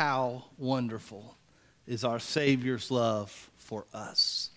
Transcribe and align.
how 0.00 0.42
wonderful 0.56 1.36
is 1.86 2.04
our 2.04 2.18
Savior's 2.18 2.90
love 2.90 3.50
for 3.58 3.84
us. 3.92 4.48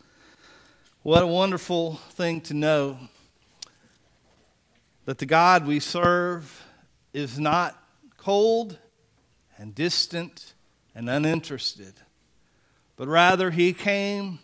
What 1.01 1.21
a 1.21 1.27
wonderful 1.27 1.95
thing 2.11 2.39
to 2.43 2.53
know 2.53 2.97
that 5.03 5.17
the 5.17 5.25
God 5.25 5.67
we 5.67 5.81
serve 5.81 6.65
is 7.13 7.37
not 7.37 7.77
cold 8.15 8.77
and 9.57 9.75
distant 9.75 10.53
and 10.95 11.09
uninterested, 11.09 11.95
but 12.95 13.09
rather 13.09 13.51
he 13.51 13.73
came 13.73 14.39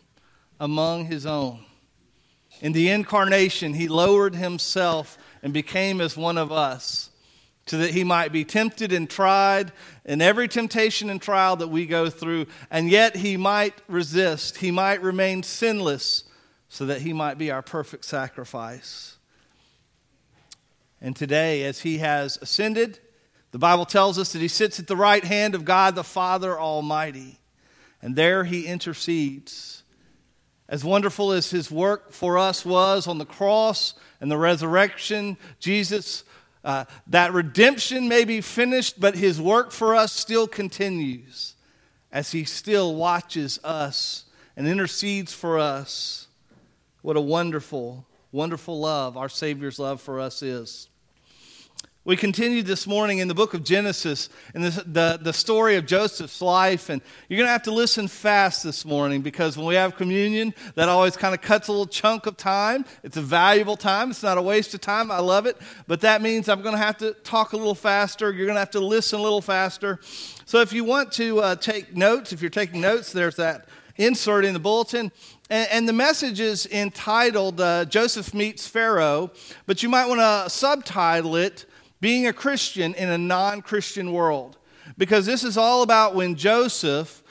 among 0.60 1.06
his 1.06 1.26
own. 1.26 1.64
In 2.60 2.74
the 2.74 2.90
incarnation, 2.90 3.74
he 3.74 3.88
lowered 3.88 4.36
himself 4.36 5.18
and 5.42 5.54
became 5.54 6.02
as 6.02 6.18
one 6.18 6.38
of 6.38 6.52
us 6.52 7.09
so 7.70 7.78
that 7.78 7.92
he 7.92 8.04
might 8.04 8.32
be 8.32 8.44
tempted 8.44 8.92
and 8.92 9.08
tried 9.08 9.72
in 10.04 10.24
every 10.24 10.48
temptation 10.48 11.08
and 11.08 11.22
trial 11.22 11.56
that 11.56 11.68
we 11.68 11.86
go 11.86 12.10
through, 12.10 12.48
and 12.72 12.90
yet 12.90 13.18
he 13.18 13.38
might 13.38 13.76
resist. 13.88 14.58
He 14.58 14.72
might 14.72 15.04
remain 15.04 15.44
sinless 15.44 16.24
so 16.68 16.88
that 16.88 17.04
he 17.04 17.14
might 17.14 17.38
be 17.38 17.52
our 17.52 17.62
perfect 17.62 18.06
sacrifice. 18.06 19.18
And 21.00 21.16
today, 21.16 21.64
as 21.64 21.82
he 21.82 22.00
has 22.00 22.40
ascended, 22.42 22.98
the 23.52 23.60
Bible 23.60 23.86
tells 23.86 24.18
us 24.18 24.34
that 24.34 24.42
he 24.42 24.48
sits 24.48 24.80
at 24.80 24.88
the 24.88 24.96
right 24.96 25.24
hand 25.24 25.54
of 25.54 25.64
God 25.64 25.94
the 25.94 26.04
Father 26.04 26.60
Almighty, 26.60 27.38
and 28.02 28.16
there 28.16 28.46
he 28.46 28.66
intercedes. 28.66 29.84
As 30.68 30.84
wonderful 30.84 31.32
as 31.32 31.52
his 31.52 31.70
work 31.70 32.14
for 32.14 32.40
us 32.40 32.66
was 32.66 33.06
on 33.06 33.20
the 33.20 33.26
cross 33.26 33.94
and 34.20 34.32
the 34.32 34.40
resurrection, 34.40 35.38
Jesus, 35.60 36.24
uh, 36.64 36.86
that 37.08 37.34
redemption 37.34 38.10
may 38.10 38.26
be 38.26 38.42
finished, 38.42 39.00
but 39.00 39.16
his 39.16 39.42
work 39.42 39.72
for 39.72 39.96
us 39.96 40.12
still 40.12 40.48
continues 40.48 41.56
as 42.12 42.32
he 42.32 42.44
still 42.44 42.96
watches 42.96 43.60
us 43.64 44.26
and 44.58 44.68
intercedes 44.68 45.34
for 45.34 45.58
us. 45.58 46.28
What 47.02 47.16
a 47.16 47.22
wonderful, 47.22 48.06
wonderful 48.32 48.80
love 48.80 49.16
our 49.16 49.30
Savior's 49.30 49.80
love 49.80 50.02
for 50.02 50.20
us 50.20 50.42
is. 50.42 50.89
We 52.06 52.16
continued 52.16 52.66
this 52.66 52.88
morning 52.88 53.18
in 53.18 53.28
the 53.28 53.34
book 53.34 53.54
of 53.54 53.66
Genesis 53.66 54.30
and 54.54 54.64
the, 54.64 55.20
the 55.22 55.34
story 55.34 55.76
of 55.76 55.86
Joseph's 55.86 56.42
life. 56.42 56.88
And 56.88 57.02
you're 57.28 57.38
going 57.38 57.48
to 57.48 57.52
have 57.52 57.64
to 57.64 57.74
listen 57.74 58.08
fast 58.08 58.64
this 58.64 58.86
morning 58.86 59.22
because 59.22 59.58
when 59.58 59.68
we 59.68 59.76
have 59.76 59.98
communion, 59.98 60.54
that 60.76 60.88
always 60.88 61.18
kind 61.18 61.36
of 61.36 61.42
cuts 61.42 61.68
a 61.68 61.74
little 61.74 61.86
chunk 61.86 62.26
of 62.26 62.38
time. 62.38 62.86
It's 63.04 63.18
a 63.18 63.22
valuable 63.22 63.76
time, 63.76 64.12
it's 64.12 64.24
not 64.24 64.38
a 64.38 64.42
waste 64.42 64.74
of 64.74 64.80
time. 64.80 65.12
I 65.12 65.20
love 65.20 65.46
it. 65.46 65.58
But 65.88 66.00
that 66.02 66.22
means 66.22 66.48
I'm 66.48 66.62
going 66.62 66.74
to 66.74 66.82
have 66.82 66.98
to 67.00 67.16
talk 67.16 67.52
a 67.52 67.58
little 67.58 67.76
faster. 67.76 68.32
You're 68.32 68.46
going 68.46 68.56
to 68.56 68.62
have 68.62 68.72
to 68.72 68.80
listen 68.80 69.20
a 69.20 69.22
little 69.22 69.42
faster. 69.42 70.00
So 70.46 70.62
if 70.62 70.72
you 70.72 70.86
want 70.86 71.12
to 71.14 71.40
uh, 71.40 71.56
take 71.58 71.98
notes, 71.98 72.32
if 72.32 72.42
you're 72.42 72.50
taking 72.50 72.80
notes, 72.80 73.12
there's 73.12 73.36
that 73.36 73.68
insert 73.98 74.46
in 74.46 74.54
the 74.54 74.60
bulletin. 74.60 75.12
And, 75.50 75.68
and 75.70 75.90
the 75.90 75.94
message 75.94 76.40
is 76.40 76.66
entitled 76.68 77.60
uh, 77.60 77.84
Joseph 77.86 78.34
Meets 78.34 78.66
Pharaoh, 78.68 79.32
but 79.66 79.84
you 79.84 79.90
might 79.90 80.08
want 80.08 80.22
to 80.22 80.50
subtitle 80.50 81.36
it 81.36 81.66
being 82.02 82.28
a 82.28 82.34
Christian 82.34 82.94
in 82.94 83.10
a 83.10 83.18
non 83.18 83.62
Christian 83.62 84.12
world. 84.14 84.58
Because 84.98 85.26
this 85.26 85.44
is 85.44 85.58
all 85.58 85.84
about 85.84 86.16
when 86.16 86.36
Joseph 86.36 87.24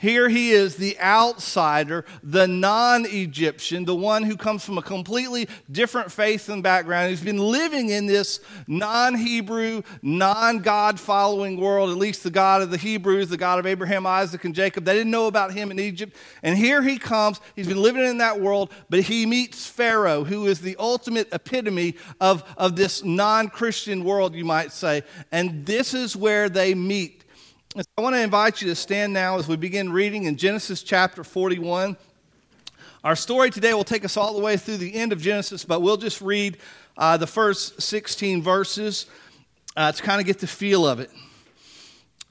here 0.00 0.30
he 0.30 0.52
is, 0.52 0.76
the 0.76 0.98
outsider, 0.98 2.06
the 2.22 2.48
non 2.48 3.04
Egyptian, 3.04 3.84
the 3.84 3.94
one 3.94 4.22
who 4.22 4.34
comes 4.34 4.64
from 4.64 4.78
a 4.78 4.82
completely 4.82 5.46
different 5.70 6.10
faith 6.10 6.48
and 6.48 6.62
background, 6.62 7.10
who's 7.10 7.20
been 7.20 7.38
living 7.38 7.90
in 7.90 8.06
this 8.06 8.40
non 8.66 9.14
Hebrew, 9.14 9.82
non 10.00 10.60
God 10.60 10.98
following 10.98 11.60
world, 11.60 11.90
at 11.90 11.98
least 11.98 12.22
the 12.22 12.30
God 12.30 12.62
of 12.62 12.70
the 12.70 12.78
Hebrews, 12.78 13.28
the 13.28 13.36
God 13.36 13.58
of 13.58 13.66
Abraham, 13.66 14.06
Isaac, 14.06 14.42
and 14.46 14.54
Jacob. 14.54 14.86
They 14.86 14.94
didn't 14.94 15.10
know 15.10 15.26
about 15.26 15.52
him 15.52 15.70
in 15.70 15.78
Egypt. 15.78 16.16
And 16.42 16.56
here 16.56 16.80
he 16.80 16.96
comes. 16.96 17.38
He's 17.54 17.68
been 17.68 17.82
living 17.82 18.06
in 18.06 18.16
that 18.18 18.40
world, 18.40 18.72
but 18.88 19.00
he 19.00 19.26
meets 19.26 19.66
Pharaoh, 19.66 20.24
who 20.24 20.46
is 20.46 20.62
the 20.62 20.76
ultimate 20.78 21.28
epitome 21.30 21.96
of, 22.22 22.42
of 22.56 22.74
this 22.74 23.04
non 23.04 23.48
Christian 23.48 24.02
world, 24.02 24.34
you 24.34 24.46
might 24.46 24.72
say. 24.72 25.02
And 25.30 25.66
this 25.66 25.92
is 25.92 26.16
where 26.16 26.48
they 26.48 26.74
meet. 26.74 27.19
And 27.76 27.84
so 27.84 27.90
I 27.98 28.00
want 28.00 28.16
to 28.16 28.20
invite 28.20 28.60
you 28.60 28.66
to 28.70 28.74
stand 28.74 29.12
now 29.12 29.38
as 29.38 29.46
we 29.46 29.54
begin 29.54 29.92
reading 29.92 30.24
in 30.24 30.36
Genesis 30.36 30.82
chapter 30.82 31.22
41. 31.22 31.96
Our 33.04 33.14
story 33.14 33.50
today 33.50 33.72
will 33.74 33.84
take 33.84 34.04
us 34.04 34.16
all 34.16 34.34
the 34.34 34.40
way 34.40 34.56
through 34.56 34.78
the 34.78 34.92
end 34.92 35.12
of 35.12 35.20
Genesis, 35.20 35.64
but 35.64 35.80
we'll 35.80 35.96
just 35.96 36.20
read 36.20 36.56
uh, 36.98 37.16
the 37.16 37.28
first 37.28 37.80
16 37.80 38.42
verses 38.42 39.06
uh, 39.76 39.92
to 39.92 40.02
kind 40.02 40.20
of 40.20 40.26
get 40.26 40.40
the 40.40 40.48
feel 40.48 40.84
of 40.84 40.98
it. 40.98 41.12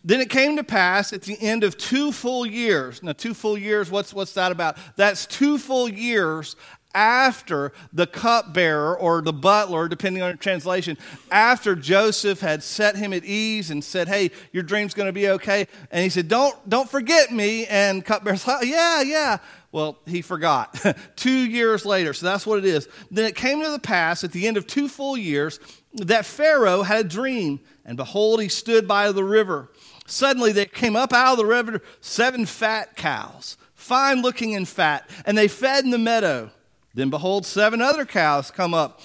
Then 0.03 0.19
it 0.19 0.29
came 0.29 0.57
to 0.57 0.63
pass 0.63 1.13
at 1.13 1.21
the 1.21 1.37
end 1.39 1.63
of 1.63 1.77
two 1.77 2.11
full 2.11 2.45
years. 2.45 3.01
Now, 3.01 3.13
two 3.13 3.33
full 3.33 3.57
years, 3.57 3.89
what's, 3.89 4.13
what's 4.13 4.33
that 4.33 4.51
about? 4.51 4.77
That's 4.97 5.25
two 5.25 5.57
full 5.57 5.87
years 5.87 6.57
after 6.93 7.71
the 7.93 8.07
cupbearer 8.07 8.97
or 8.97 9.21
the 9.21 9.33
butler, 9.33 9.87
depending 9.87 10.23
on 10.23 10.29
your 10.29 10.37
translation, 10.37 10.97
after 11.31 11.75
Joseph 11.75 12.41
had 12.41 12.63
set 12.63 12.95
him 12.95 13.13
at 13.13 13.23
ease 13.23 13.69
and 13.69 13.83
said, 13.83 14.07
Hey, 14.07 14.31
your 14.51 14.63
dream's 14.63 14.93
going 14.93 15.07
to 15.07 15.13
be 15.13 15.29
okay. 15.29 15.67
And 15.91 16.03
he 16.03 16.09
said, 16.09 16.27
Don't, 16.27 16.69
don't 16.69 16.89
forget 16.89 17.31
me. 17.31 17.65
And 17.67 18.03
cupbearer's 18.03 18.47
like, 18.47 18.59
oh, 18.61 18.65
Yeah, 18.65 19.01
yeah. 19.01 19.37
Well, 19.71 19.99
he 20.05 20.21
forgot. 20.21 20.83
two 21.15 21.29
years 21.29 21.85
later, 21.85 22.13
so 22.13 22.25
that's 22.25 22.47
what 22.47 22.59
it 22.59 22.65
is. 22.65 22.87
Then 23.11 23.25
it 23.25 23.35
came 23.35 23.61
to 23.63 23.69
the 23.69 23.79
pass 23.79 24.23
at 24.23 24.31
the 24.31 24.47
end 24.47 24.57
of 24.57 24.65
two 24.65 24.87
full 24.87 25.15
years 25.15 25.59
that 25.93 26.25
Pharaoh 26.25 26.83
had 26.83 27.05
a 27.05 27.09
dream, 27.09 27.59
and 27.85 27.97
behold, 27.97 28.41
he 28.41 28.47
stood 28.47 28.87
by 28.87 29.11
the 29.11 29.23
river. 29.23 29.69
Suddenly 30.07 30.51
there 30.51 30.65
came 30.65 30.95
up 30.95 31.13
out 31.13 31.33
of 31.33 31.37
the 31.37 31.45
river 31.45 31.81
seven 32.01 32.45
fat 32.45 32.95
cows, 32.95 33.57
fine 33.75 34.21
looking 34.21 34.55
and 34.55 34.67
fat, 34.67 35.07
and 35.25 35.37
they 35.37 35.47
fed 35.47 35.85
in 35.85 35.91
the 35.91 35.97
meadow. 35.99 36.49
Then 36.93 37.09
behold, 37.09 37.45
seven 37.45 37.81
other 37.81 38.05
cows 38.05 38.51
come 38.51 38.73
up 38.73 39.01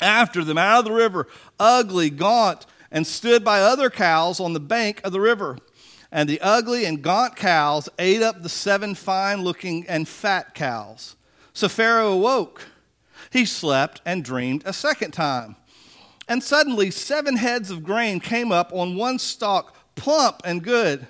after 0.00 0.44
them 0.44 0.58
out 0.58 0.80
of 0.80 0.84
the 0.84 0.92
river, 0.92 1.28
ugly, 1.58 2.10
gaunt, 2.10 2.66
and 2.90 3.06
stood 3.06 3.44
by 3.44 3.60
other 3.60 3.90
cows 3.90 4.40
on 4.40 4.52
the 4.52 4.60
bank 4.60 5.00
of 5.04 5.12
the 5.12 5.20
river. 5.20 5.58
And 6.12 6.28
the 6.28 6.40
ugly 6.40 6.84
and 6.84 7.02
gaunt 7.02 7.36
cows 7.36 7.88
ate 7.98 8.22
up 8.22 8.42
the 8.42 8.48
seven 8.48 8.94
fine 8.94 9.42
looking 9.42 9.86
and 9.88 10.08
fat 10.08 10.54
cows. 10.54 11.16
So 11.52 11.68
Pharaoh 11.68 12.12
awoke. 12.12 12.66
He 13.30 13.44
slept 13.44 14.00
and 14.04 14.24
dreamed 14.24 14.62
a 14.64 14.72
second 14.72 15.12
time. 15.12 15.56
And 16.28 16.42
suddenly, 16.42 16.90
seven 16.90 17.36
heads 17.36 17.70
of 17.70 17.84
grain 17.84 18.20
came 18.20 18.50
up 18.50 18.72
on 18.72 18.96
one 18.96 19.18
stalk, 19.18 19.76
plump 19.94 20.42
and 20.44 20.62
good. 20.62 21.06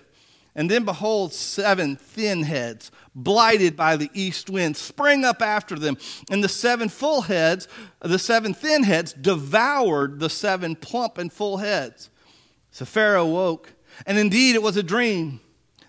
And 0.57 0.71
then 0.71 0.85
behold, 0.85 1.35
seven 1.35 1.97
thin 1.97 2.43
heads, 2.43 2.91
blighted 3.15 3.77
by 3.77 3.97
the 3.97 4.11
east 4.15 4.49
wind, 4.49 4.79
sprang 4.79 5.23
up 5.23 5.43
after 5.43 5.79
them. 5.79 5.99
And 6.31 6.43
the 6.43 6.49
seven 6.49 6.89
full 6.89 7.21
heads, 7.21 7.69
the 8.01 8.19
seven 8.19 8.55
thin 8.55 8.83
heads, 8.83 9.13
devoured 9.13 10.19
the 10.19 10.31
seven 10.31 10.75
plump 10.75 11.19
and 11.19 11.31
full 11.31 11.59
heads. 11.59 12.09
So 12.71 12.87
Pharaoh 12.87 13.27
woke, 13.27 13.75
and 14.07 14.17
indeed 14.17 14.55
it 14.55 14.63
was 14.63 14.79
a 14.79 14.83
dream. 14.83 15.41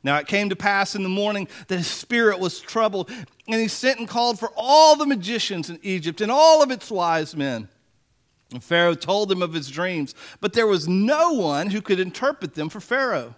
Now 0.04 0.18
it 0.18 0.28
came 0.28 0.50
to 0.50 0.56
pass 0.56 0.96
in 0.96 1.04
the 1.04 1.10
morning 1.10 1.48
that 1.70 1.78
his 1.78 1.88
spirit 1.88 2.38
was 2.38 2.60
troubled, 2.60 3.10
and 3.48 3.62
he 3.62 3.70
sent 3.70 4.00
and 4.00 4.08
called 4.08 4.38
for 4.38 4.52
all 4.58 4.98
the 4.98 5.06
magicians 5.06 5.70
in 5.70 5.80
Egypt 5.82 6.20
and 6.20 6.32
all 6.32 6.62
of 6.62 6.72
its 6.72 6.92
wise 6.92 7.38
men. 7.38 7.70
And 8.52 8.62
Pharaoh 8.62 8.96
told 8.96 9.30
them 9.30 9.42
of 9.42 9.54
his 9.54 9.70
dreams, 9.70 10.14
but 10.42 10.52
there 10.52 10.68
was 10.68 10.90
no 10.90 11.32
one 11.32 11.70
who 11.70 11.82
could 11.82 12.02
interpret 12.02 12.56
them 12.56 12.68
for 12.68 12.82
Pharaoh. 12.82 13.36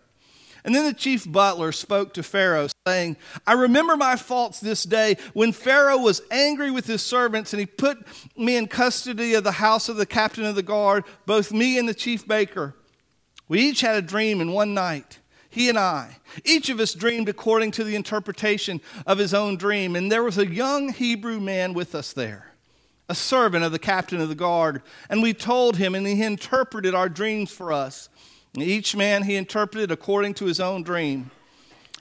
And 0.63 0.75
then 0.75 0.85
the 0.85 0.93
chief 0.93 1.29
butler 1.29 1.71
spoke 1.71 2.13
to 2.13 2.23
Pharaoh, 2.23 2.67
saying, 2.87 3.17
I 3.47 3.53
remember 3.53 3.95
my 3.95 4.15
faults 4.15 4.59
this 4.59 4.83
day 4.83 5.17
when 5.33 5.51
Pharaoh 5.51 5.97
was 5.97 6.21
angry 6.31 6.69
with 6.71 6.85
his 6.85 7.01
servants 7.01 7.53
and 7.53 7.59
he 7.59 7.65
put 7.65 8.05
me 8.35 8.57
in 8.57 8.67
custody 8.67 9.33
of 9.33 9.43
the 9.43 9.53
house 9.53 9.89
of 9.89 9.95
the 9.95 10.05
captain 10.05 10.45
of 10.45 10.55
the 10.55 10.63
guard, 10.63 11.05
both 11.25 11.51
me 11.51 11.77
and 11.77 11.87
the 11.87 11.93
chief 11.93 12.27
baker. 12.27 12.75
We 13.47 13.61
each 13.61 13.81
had 13.81 13.95
a 13.95 14.01
dream 14.01 14.41
in 14.41 14.51
one 14.51 14.73
night, 14.73 15.19
he 15.49 15.69
and 15.69 15.77
I. 15.77 16.17
Each 16.45 16.69
of 16.69 16.79
us 16.79 16.93
dreamed 16.93 17.29
according 17.29 17.71
to 17.71 17.83
the 17.83 17.95
interpretation 17.95 18.81
of 19.07 19.17
his 19.17 19.33
own 19.33 19.57
dream. 19.57 19.95
And 19.95 20.11
there 20.11 20.23
was 20.23 20.37
a 20.37 20.45
young 20.45 20.93
Hebrew 20.93 21.39
man 21.39 21.73
with 21.73 21.95
us 21.95 22.13
there, 22.13 22.51
a 23.07 23.15
servant 23.15 23.65
of 23.65 23.71
the 23.71 23.79
captain 23.79 24.21
of 24.21 24.29
the 24.29 24.35
guard. 24.35 24.83
And 25.09 25.23
we 25.23 25.33
told 25.33 25.77
him, 25.77 25.95
and 25.95 26.05
he 26.05 26.21
interpreted 26.21 26.93
our 26.93 27.09
dreams 27.09 27.51
for 27.51 27.73
us. 27.73 28.09
Each 28.55 28.95
man 28.95 29.23
he 29.23 29.35
interpreted 29.35 29.91
according 29.91 30.33
to 30.35 30.45
his 30.45 30.59
own 30.59 30.83
dream. 30.83 31.31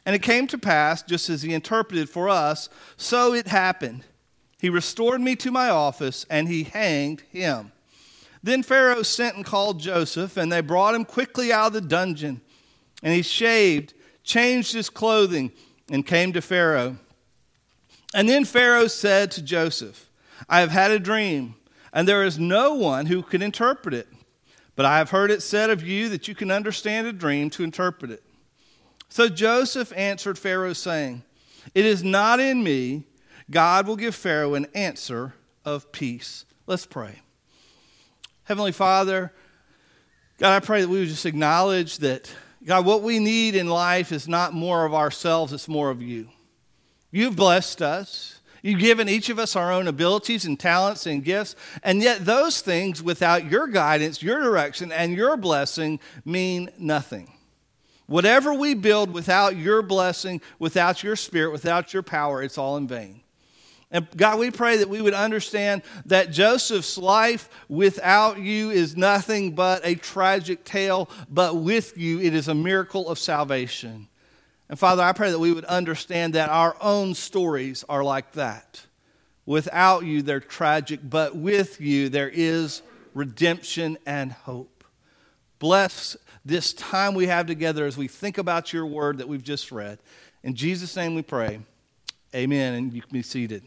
And 0.06 0.14
it 0.14 0.22
came 0.22 0.46
to 0.46 0.58
pass, 0.58 1.02
just 1.02 1.28
as 1.28 1.42
he 1.42 1.52
interpreted 1.52 2.08
for 2.08 2.28
us, 2.28 2.68
so 2.96 3.34
it 3.34 3.48
happened. 3.48 4.04
He 4.58 4.70
restored 4.70 5.20
me 5.20 5.36
to 5.36 5.50
my 5.50 5.68
office, 5.68 6.24
and 6.30 6.48
he 6.48 6.64
hanged 6.64 7.22
him. 7.30 7.72
Then 8.42 8.62
Pharaoh 8.62 9.02
sent 9.02 9.36
and 9.36 9.44
called 9.44 9.80
Joseph, 9.80 10.36
and 10.36 10.50
they 10.50 10.60
brought 10.60 10.94
him 10.94 11.04
quickly 11.04 11.52
out 11.52 11.68
of 11.68 11.72
the 11.74 11.80
dungeon. 11.80 12.40
And 13.02 13.12
he 13.12 13.22
shaved, 13.22 13.94
changed 14.24 14.72
his 14.72 14.88
clothing, 14.88 15.52
and 15.90 16.06
came 16.06 16.32
to 16.32 16.40
Pharaoh. 16.40 16.96
And 18.14 18.28
then 18.28 18.44
Pharaoh 18.44 18.86
said 18.86 19.30
to 19.32 19.42
Joseph, 19.42 20.08
I 20.48 20.60
have 20.60 20.70
had 20.70 20.90
a 20.90 20.98
dream, 20.98 21.56
and 21.92 22.08
there 22.08 22.24
is 22.24 22.38
no 22.38 22.74
one 22.74 23.06
who 23.06 23.22
can 23.22 23.42
interpret 23.42 23.94
it. 23.94 24.08
But 24.78 24.86
I 24.86 24.98
have 24.98 25.10
heard 25.10 25.32
it 25.32 25.42
said 25.42 25.70
of 25.70 25.84
you 25.84 26.08
that 26.10 26.28
you 26.28 26.36
can 26.36 26.52
understand 26.52 27.08
a 27.08 27.12
dream 27.12 27.50
to 27.50 27.64
interpret 27.64 28.12
it. 28.12 28.22
So 29.08 29.28
Joseph 29.28 29.92
answered 29.96 30.38
Pharaoh, 30.38 30.72
saying, 30.72 31.24
It 31.74 31.84
is 31.84 32.04
not 32.04 32.38
in 32.38 32.62
me. 32.62 33.02
God 33.50 33.88
will 33.88 33.96
give 33.96 34.14
Pharaoh 34.14 34.54
an 34.54 34.68
answer 34.76 35.34
of 35.64 35.90
peace. 35.90 36.44
Let's 36.68 36.86
pray. 36.86 37.22
Heavenly 38.44 38.70
Father, 38.70 39.32
God, 40.38 40.54
I 40.54 40.64
pray 40.64 40.82
that 40.82 40.88
we 40.88 41.00
would 41.00 41.08
just 41.08 41.26
acknowledge 41.26 41.98
that, 41.98 42.32
God, 42.64 42.86
what 42.86 43.02
we 43.02 43.18
need 43.18 43.56
in 43.56 43.66
life 43.66 44.12
is 44.12 44.28
not 44.28 44.54
more 44.54 44.84
of 44.84 44.94
ourselves, 44.94 45.52
it's 45.52 45.66
more 45.66 45.90
of 45.90 46.02
you. 46.02 46.28
You've 47.10 47.34
blessed 47.34 47.82
us. 47.82 48.37
You've 48.62 48.80
given 48.80 49.08
each 49.08 49.28
of 49.28 49.38
us 49.38 49.54
our 49.54 49.72
own 49.72 49.86
abilities 49.86 50.44
and 50.44 50.58
talents 50.58 51.06
and 51.06 51.24
gifts, 51.24 51.54
and 51.82 52.02
yet 52.02 52.24
those 52.24 52.60
things, 52.60 53.02
without 53.02 53.50
your 53.50 53.66
guidance, 53.66 54.22
your 54.22 54.42
direction, 54.42 54.90
and 54.90 55.14
your 55.14 55.36
blessing, 55.36 56.00
mean 56.24 56.70
nothing. 56.78 57.32
Whatever 58.06 58.54
we 58.54 58.74
build 58.74 59.12
without 59.12 59.56
your 59.56 59.82
blessing, 59.82 60.40
without 60.58 61.02
your 61.02 61.14
spirit, 61.14 61.52
without 61.52 61.92
your 61.92 62.02
power, 62.02 62.42
it's 62.42 62.58
all 62.58 62.76
in 62.76 62.88
vain. 62.88 63.20
And 63.90 64.06
God, 64.16 64.38
we 64.38 64.50
pray 64.50 64.78
that 64.78 64.88
we 64.88 65.00
would 65.00 65.14
understand 65.14 65.82
that 66.06 66.30
Joseph's 66.30 66.98
life 66.98 67.48
without 67.68 68.38
you 68.38 68.70
is 68.70 68.96
nothing 68.96 69.54
but 69.54 69.80
a 69.84 69.94
tragic 69.94 70.64
tale, 70.64 71.08
but 71.30 71.56
with 71.56 71.96
you 71.96 72.20
it 72.20 72.34
is 72.34 72.48
a 72.48 72.54
miracle 72.54 73.08
of 73.08 73.18
salvation. 73.18 74.08
And 74.68 74.78
Father, 74.78 75.02
I 75.02 75.12
pray 75.12 75.30
that 75.30 75.38
we 75.38 75.52
would 75.52 75.64
understand 75.64 76.34
that 76.34 76.50
our 76.50 76.76
own 76.80 77.14
stories 77.14 77.84
are 77.88 78.04
like 78.04 78.32
that. 78.32 78.82
Without 79.46 80.04
you, 80.04 80.20
they're 80.20 80.40
tragic, 80.40 81.00
but 81.02 81.34
with 81.34 81.80
you, 81.80 82.10
there 82.10 82.28
is 82.28 82.82
redemption 83.14 83.96
and 84.04 84.30
hope. 84.30 84.84
Bless 85.58 86.16
this 86.44 86.72
time 86.72 87.14
we 87.14 87.26
have 87.26 87.46
together 87.46 87.86
as 87.86 87.96
we 87.96 88.08
think 88.08 88.36
about 88.36 88.72
your 88.72 88.86
word 88.86 89.18
that 89.18 89.28
we've 89.28 89.42
just 89.42 89.72
read. 89.72 89.98
In 90.42 90.54
Jesus' 90.54 90.94
name 90.96 91.14
we 91.14 91.22
pray. 91.22 91.60
Amen. 92.34 92.74
And 92.74 92.92
you 92.92 93.00
can 93.00 93.12
be 93.12 93.22
seated. 93.22 93.62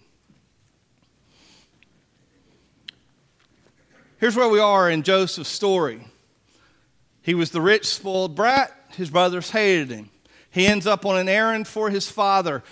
Here's 4.20 4.36
where 4.36 4.50
we 4.50 4.60
are 4.60 4.90
in 4.90 5.02
Joseph's 5.02 5.50
story. 5.50 6.06
He 7.24 7.34
was 7.34 7.50
the 7.50 7.62
rich, 7.62 7.88
spoiled 7.88 8.36
brat. 8.36 8.72
His 8.92 9.10
brothers 9.10 9.50
hated 9.50 9.90
him. 9.90 10.12
He 10.52 10.68
ends 10.68 10.86
up 10.86 11.06
on 11.06 11.18
an 11.18 11.30
errand 11.30 11.68
for 11.68 11.90
his 11.90 12.10
father. 12.10 12.64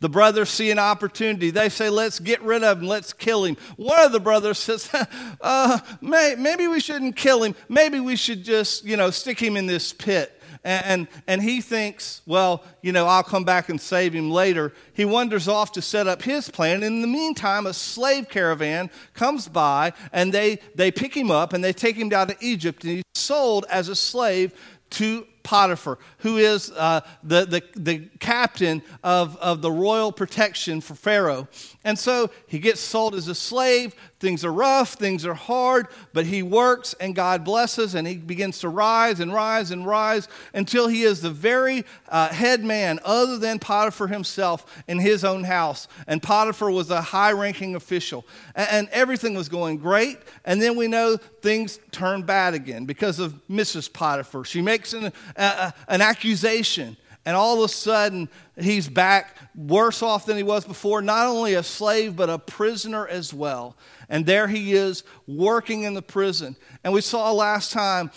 The 0.00 0.08
brothers 0.08 0.50
see 0.50 0.70
an 0.70 0.78
opportunity. 0.78 1.50
They 1.50 1.68
say, 1.68 1.88
Let's 1.88 2.18
get 2.18 2.42
rid 2.42 2.62
of 2.62 2.80
him. 2.80 2.86
Let's 2.86 3.12
kill 3.12 3.44
him. 3.44 3.56
One 3.76 4.00
of 4.00 4.12
the 4.12 4.20
brothers 4.20 4.58
says, 4.58 4.90
uh, 5.40 5.78
may, 6.00 6.34
Maybe 6.38 6.68
we 6.68 6.80
shouldn't 6.80 7.16
kill 7.16 7.42
him. 7.42 7.54
Maybe 7.68 8.00
we 8.00 8.16
should 8.16 8.44
just, 8.44 8.84
you 8.84 8.96
know, 8.96 9.10
stick 9.10 9.40
him 9.40 9.56
in 9.56 9.66
this 9.66 9.92
pit. 9.92 10.42
And, 10.62 10.84
and, 10.84 11.08
and 11.26 11.42
he 11.42 11.60
thinks, 11.60 12.20
Well, 12.26 12.62
you 12.82 12.92
know, 12.92 13.06
I'll 13.06 13.22
come 13.22 13.44
back 13.44 13.68
and 13.68 13.80
save 13.80 14.12
him 14.12 14.30
later. 14.30 14.72
He 14.92 15.04
wanders 15.04 15.48
off 15.48 15.72
to 15.72 15.82
set 15.82 16.06
up 16.06 16.22
his 16.22 16.50
plan. 16.50 16.82
In 16.82 17.00
the 17.00 17.08
meantime, 17.08 17.66
a 17.66 17.72
slave 17.72 18.28
caravan 18.28 18.90
comes 19.14 19.48
by 19.48 19.94
and 20.12 20.34
they, 20.34 20.58
they 20.74 20.90
pick 20.90 21.16
him 21.16 21.30
up 21.30 21.52
and 21.52 21.64
they 21.64 21.72
take 21.72 21.96
him 21.96 22.10
down 22.10 22.28
to 22.28 22.36
Egypt. 22.40 22.84
And 22.84 22.96
he's 22.96 23.04
sold 23.14 23.64
as 23.70 23.88
a 23.88 23.96
slave 23.96 24.52
to 24.90 25.26
Potiphar, 25.44 25.98
who 26.18 26.38
is 26.38 26.72
uh, 26.72 27.02
the, 27.22 27.44
the, 27.44 27.62
the 27.76 27.98
captain 28.18 28.82
of, 29.04 29.36
of 29.36 29.62
the 29.62 29.70
royal 29.70 30.10
protection 30.10 30.80
for 30.80 30.94
Pharaoh. 30.94 31.46
And 31.84 31.98
so 31.98 32.30
he 32.48 32.58
gets 32.58 32.80
sold 32.80 33.14
as 33.14 33.28
a 33.28 33.34
slave. 33.34 33.94
Things 34.18 34.42
are 34.42 34.52
rough, 34.52 34.94
things 34.94 35.26
are 35.26 35.34
hard, 35.34 35.86
but 36.14 36.24
he 36.24 36.42
works 36.42 36.94
and 36.98 37.14
God 37.14 37.44
blesses 37.44 37.94
and 37.94 38.08
he 38.08 38.16
begins 38.16 38.58
to 38.60 38.70
rise 38.70 39.20
and 39.20 39.30
rise 39.30 39.70
and 39.70 39.86
rise 39.86 40.28
until 40.54 40.88
he 40.88 41.02
is 41.02 41.20
the 41.20 41.28
very 41.28 41.84
uh, 42.08 42.28
head 42.28 42.64
man, 42.64 42.98
other 43.04 43.36
than 43.36 43.58
Potiphar 43.58 44.06
himself, 44.06 44.82
in 44.88 44.98
his 44.98 45.26
own 45.26 45.44
house. 45.44 45.88
And 46.06 46.22
Potiphar 46.22 46.70
was 46.70 46.90
a 46.90 47.02
high 47.02 47.32
ranking 47.32 47.74
official. 47.74 48.24
And, 48.54 48.68
and 48.70 48.88
everything 48.92 49.34
was 49.34 49.50
going 49.50 49.76
great. 49.76 50.18
And 50.46 50.60
then 50.62 50.74
we 50.74 50.88
know 50.88 51.18
things 51.42 51.78
turn 51.90 52.22
bad 52.22 52.54
again 52.54 52.86
because 52.86 53.18
of 53.18 53.34
Mrs. 53.50 53.92
Potiphar. 53.92 54.44
She 54.44 54.62
makes 54.62 54.94
an, 54.94 55.12
an 55.36 56.00
accusation 56.00 56.96
and 57.26 57.36
all 57.36 57.58
of 57.58 57.64
a 57.64 57.72
sudden, 57.72 58.28
he's 58.58 58.88
back 58.88 59.36
worse 59.54 60.02
off 60.02 60.26
than 60.26 60.36
he 60.36 60.42
was 60.42 60.64
before, 60.64 61.00
not 61.00 61.26
only 61.26 61.54
a 61.54 61.62
slave, 61.62 62.16
but 62.16 62.28
a 62.28 62.38
prisoner 62.38 63.06
as 63.08 63.32
well. 63.32 63.76
And 64.08 64.26
there 64.26 64.46
he 64.46 64.74
is 64.74 65.04
working 65.26 65.84
in 65.84 65.94
the 65.94 66.02
prison. 66.02 66.56
And 66.82 66.92
we 66.92 67.00
saw 67.00 67.32
last 67.32 67.72
time 67.72 68.10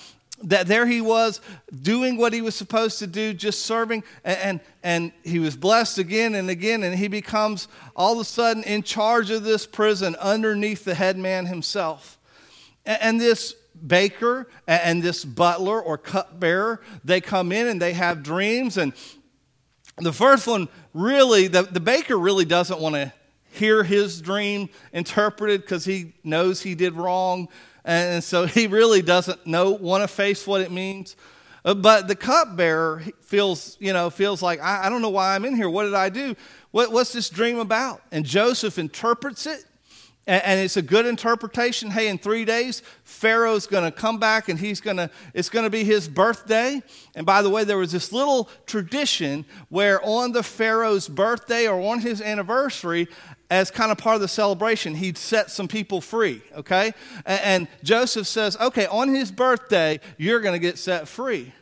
that 0.43 0.67
there 0.67 0.85
he 0.85 0.99
was 0.99 1.39
doing 1.81 2.17
what 2.17 2.33
he 2.33 2.41
was 2.41 2.53
supposed 2.53 2.99
to 2.99 3.07
do, 3.07 3.33
just 3.33 3.63
serving, 3.65 4.03
and, 4.23 4.37
and, 4.37 4.59
and, 4.83 5.11
he 5.23 5.39
was 5.39 5.55
blessed 5.55 5.97
again 5.97 6.35
and 6.35 6.47
again, 6.47 6.83
and 6.83 6.95
he 6.95 7.07
becomes 7.07 7.67
all 7.95 8.13
of 8.13 8.19
a 8.19 8.23
sudden 8.23 8.61
in 8.63 8.83
charge 8.83 9.31
of 9.31 9.43
this 9.43 9.65
prison 9.65 10.15
underneath 10.17 10.85
the 10.85 10.93
headman 10.93 11.47
himself. 11.47 12.19
And, 12.85 13.01
and 13.01 13.21
this 13.21 13.55
baker 13.85 14.47
and 14.67 15.01
this 15.01 15.25
butler 15.25 15.81
or 15.81 15.97
cupbearer, 15.97 16.81
they 17.03 17.21
come 17.21 17.51
in 17.51 17.67
and 17.67 17.81
they 17.81 17.93
have 17.93 18.23
dreams. 18.23 18.77
And 18.77 18.93
the 19.97 20.13
first 20.13 20.47
one 20.47 20.67
really, 20.93 21.47
the, 21.47 21.63
the 21.63 21.79
baker 21.79 22.17
really 22.17 22.45
doesn't 22.45 22.79
want 22.79 22.95
to 22.95 23.13
hear 23.51 23.83
his 23.83 24.21
dream 24.21 24.69
interpreted 24.93 25.61
because 25.61 25.85
he 25.85 26.13
knows 26.23 26.61
he 26.61 26.75
did 26.75 26.93
wrong. 26.93 27.47
And 27.83 28.23
so 28.23 28.45
he 28.45 28.67
really 28.67 29.01
doesn't 29.01 29.45
know, 29.47 29.71
want 29.71 30.03
to 30.03 30.07
face 30.07 30.45
what 30.45 30.61
it 30.61 30.71
means. 30.71 31.15
Uh, 31.65 31.73
but 31.73 32.07
the 32.07 32.15
cupbearer 32.15 33.03
feels, 33.21 33.75
you 33.79 33.91
know, 33.91 34.09
feels 34.09 34.41
like, 34.41 34.61
I, 34.61 34.85
I, 34.85 34.89
don't 34.89 35.01
know 35.01 35.09
why 35.09 35.35
I'm 35.35 35.43
in 35.43 35.55
here. 35.55 35.69
What 35.69 35.83
did 35.83 35.95
I 35.95 36.09
do? 36.09 36.35
What, 36.71 36.91
what's 36.91 37.11
this 37.11 37.29
dream 37.29 37.59
about? 37.59 38.01
And 38.11 38.25
Joseph 38.25 38.77
interprets 38.77 39.45
it 39.45 39.65
and, 40.27 40.43
and 40.43 40.59
it's 40.59 40.77
a 40.77 40.81
good 40.81 41.05
interpretation. 41.05 41.89
Hey, 41.89 42.09
in 42.09 42.17
three 42.17 42.45
days, 42.45 42.83
Pharaoh's 43.03 43.65
going 43.65 43.85
to 43.85 43.91
come 43.91 44.19
back 44.19 44.49
and 44.49 44.59
he's 44.59 44.81
going 44.81 44.97
to, 44.97 45.09
it's 45.33 45.49
going 45.49 45.63
to 45.63 45.69
be 45.69 45.83
his 45.83 46.07
birthday. 46.07 46.83
And 47.15 47.25
by 47.25 47.41
the 47.41 47.49
way, 47.49 47.63
there 47.63 47.77
was 47.77 47.93
this 47.93 48.11
little 48.11 48.49
tradition 48.65 49.45
where 49.69 49.99
on 50.05 50.33
the 50.33 50.43
Pharaoh's 50.43 51.07
birthday 51.07 51.67
or 51.67 51.81
on 51.81 51.99
his 51.99 52.21
anniversary, 52.21 53.07
as 53.49 53.71
kind 53.71 53.91
of 53.91 53.97
part 53.97 54.15
of 54.15 54.21
the 54.21 54.27
celebration, 54.27 54.95
he'd 54.95 55.17
set 55.17 55.49
some 55.49 55.69
people 55.69 56.01
free, 56.01 56.41
okay? 56.55 56.91
And, 57.25 57.41
and 57.41 57.67
Joseph 57.81 58.27
says, 58.27 58.57
okay, 58.57 58.85
on 58.87 59.09
his 59.09 59.31
birthday, 59.31 60.01
you're 60.17 60.41
going 60.41 60.53
to 60.53 60.59
get 60.59 60.77
set 60.77 61.07
free. 61.07 61.53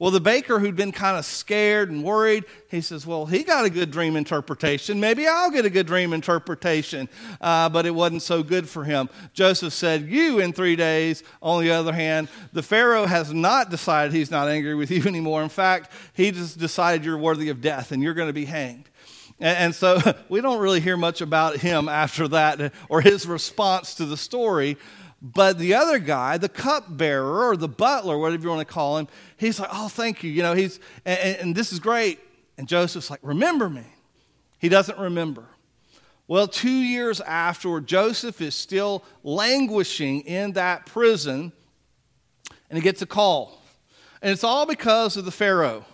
Well, 0.00 0.10
the 0.10 0.18
baker 0.18 0.58
who'd 0.58 0.76
been 0.76 0.92
kind 0.92 1.18
of 1.18 1.26
scared 1.26 1.90
and 1.90 2.02
worried, 2.02 2.46
he 2.70 2.80
says, 2.80 3.06
Well, 3.06 3.26
he 3.26 3.44
got 3.44 3.66
a 3.66 3.70
good 3.70 3.90
dream 3.90 4.16
interpretation. 4.16 4.98
Maybe 4.98 5.28
I'll 5.28 5.50
get 5.50 5.66
a 5.66 5.70
good 5.70 5.86
dream 5.86 6.14
interpretation. 6.14 7.06
Uh, 7.38 7.68
but 7.68 7.84
it 7.84 7.90
wasn't 7.90 8.22
so 8.22 8.42
good 8.42 8.66
for 8.66 8.84
him. 8.84 9.10
Joseph 9.34 9.74
said, 9.74 10.08
You 10.08 10.38
in 10.38 10.54
three 10.54 10.74
days. 10.74 11.22
On 11.42 11.62
the 11.62 11.70
other 11.70 11.92
hand, 11.92 12.28
the 12.54 12.62
Pharaoh 12.62 13.04
has 13.04 13.34
not 13.34 13.68
decided 13.68 14.14
he's 14.14 14.30
not 14.30 14.48
angry 14.48 14.74
with 14.74 14.90
you 14.90 15.02
anymore. 15.06 15.42
In 15.42 15.50
fact, 15.50 15.92
he 16.14 16.30
just 16.30 16.58
decided 16.58 17.04
you're 17.04 17.18
worthy 17.18 17.50
of 17.50 17.60
death 17.60 17.92
and 17.92 18.02
you're 18.02 18.14
going 18.14 18.30
to 18.30 18.32
be 18.32 18.46
hanged. 18.46 18.88
And 19.38 19.74
so 19.74 20.00
we 20.30 20.40
don't 20.40 20.60
really 20.60 20.80
hear 20.80 20.96
much 20.96 21.20
about 21.20 21.58
him 21.58 21.90
after 21.90 22.26
that 22.28 22.72
or 22.88 23.02
his 23.02 23.26
response 23.26 23.94
to 23.96 24.06
the 24.06 24.16
story. 24.16 24.78
But 25.22 25.58
the 25.58 25.74
other 25.74 25.98
guy, 25.98 26.38
the 26.38 26.48
cupbearer 26.48 27.48
or 27.48 27.56
the 27.56 27.68
butler, 27.68 28.16
whatever 28.16 28.42
you 28.42 28.48
want 28.48 28.66
to 28.66 28.72
call 28.72 28.98
him, 28.98 29.08
he's 29.36 29.60
like, 29.60 29.68
oh, 29.72 29.88
thank 29.88 30.22
you. 30.22 30.30
You 30.30 30.42
know, 30.42 30.54
he's, 30.54 30.80
and, 31.04 31.36
and 31.36 31.54
this 31.54 31.72
is 31.72 31.78
great. 31.78 32.20
And 32.56 32.66
Joseph's 32.66 33.10
like, 33.10 33.20
remember 33.22 33.68
me. 33.68 33.84
He 34.58 34.68
doesn't 34.68 34.98
remember. 34.98 35.44
Well, 36.26 36.46
two 36.46 36.70
years 36.70 37.20
afterward, 37.20 37.86
Joseph 37.86 38.40
is 38.40 38.54
still 38.54 39.04
languishing 39.22 40.20
in 40.20 40.52
that 40.52 40.86
prison, 40.86 41.52
and 42.68 42.78
he 42.78 42.82
gets 42.82 43.02
a 43.02 43.06
call. 43.06 43.60
And 44.22 44.30
it's 44.30 44.44
all 44.44 44.64
because 44.64 45.16
of 45.16 45.24
the 45.24 45.30
Pharaoh. 45.30 45.84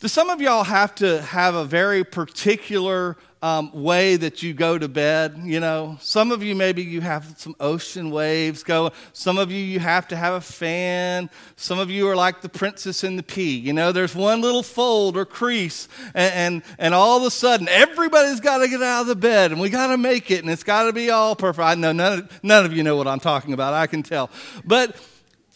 Do 0.00 0.08
some 0.08 0.28
of 0.28 0.42
y'all 0.42 0.64
have 0.64 0.94
to 0.96 1.22
have 1.22 1.54
a 1.54 1.64
very 1.64 2.04
particular 2.04 3.16
um, 3.42 3.70
way 3.72 4.16
that 4.16 4.42
you 4.42 4.54
go 4.54 4.78
to 4.78 4.88
bed. 4.88 5.38
You 5.44 5.60
know, 5.60 5.98
some 6.00 6.32
of 6.32 6.42
you 6.42 6.54
maybe 6.54 6.82
you 6.82 7.00
have 7.00 7.34
some 7.36 7.54
ocean 7.60 8.10
waves 8.10 8.62
go. 8.62 8.92
Some 9.12 9.38
of 9.38 9.50
you 9.50 9.58
you 9.58 9.78
have 9.78 10.08
to 10.08 10.16
have 10.16 10.34
a 10.34 10.40
fan. 10.40 11.30
Some 11.56 11.78
of 11.78 11.90
you 11.90 12.08
are 12.08 12.16
like 12.16 12.40
the 12.40 12.48
princess 12.48 13.04
in 13.04 13.16
the 13.16 13.22
pea. 13.22 13.56
You 13.56 13.72
know, 13.72 13.92
there's 13.92 14.14
one 14.14 14.40
little 14.40 14.62
fold 14.62 15.16
or 15.16 15.24
crease, 15.24 15.88
and 16.14 16.34
and, 16.34 16.62
and 16.78 16.94
all 16.94 17.18
of 17.18 17.24
a 17.24 17.30
sudden 17.30 17.68
everybody's 17.68 18.40
got 18.40 18.58
to 18.58 18.68
get 18.68 18.82
out 18.82 19.02
of 19.02 19.06
the 19.06 19.16
bed, 19.16 19.52
and 19.52 19.60
we 19.60 19.70
got 19.70 19.88
to 19.88 19.96
make 19.96 20.30
it, 20.30 20.40
and 20.40 20.50
it's 20.50 20.64
got 20.64 20.84
to 20.84 20.92
be 20.92 21.10
all 21.10 21.36
perfect. 21.36 21.64
I 21.64 21.74
know 21.74 21.92
none 21.92 22.18
of, 22.20 22.44
none 22.44 22.64
of 22.64 22.72
you 22.72 22.82
know 22.82 22.96
what 22.96 23.06
I'm 23.06 23.20
talking 23.20 23.52
about. 23.52 23.74
I 23.74 23.86
can 23.86 24.02
tell, 24.02 24.30
but. 24.64 24.96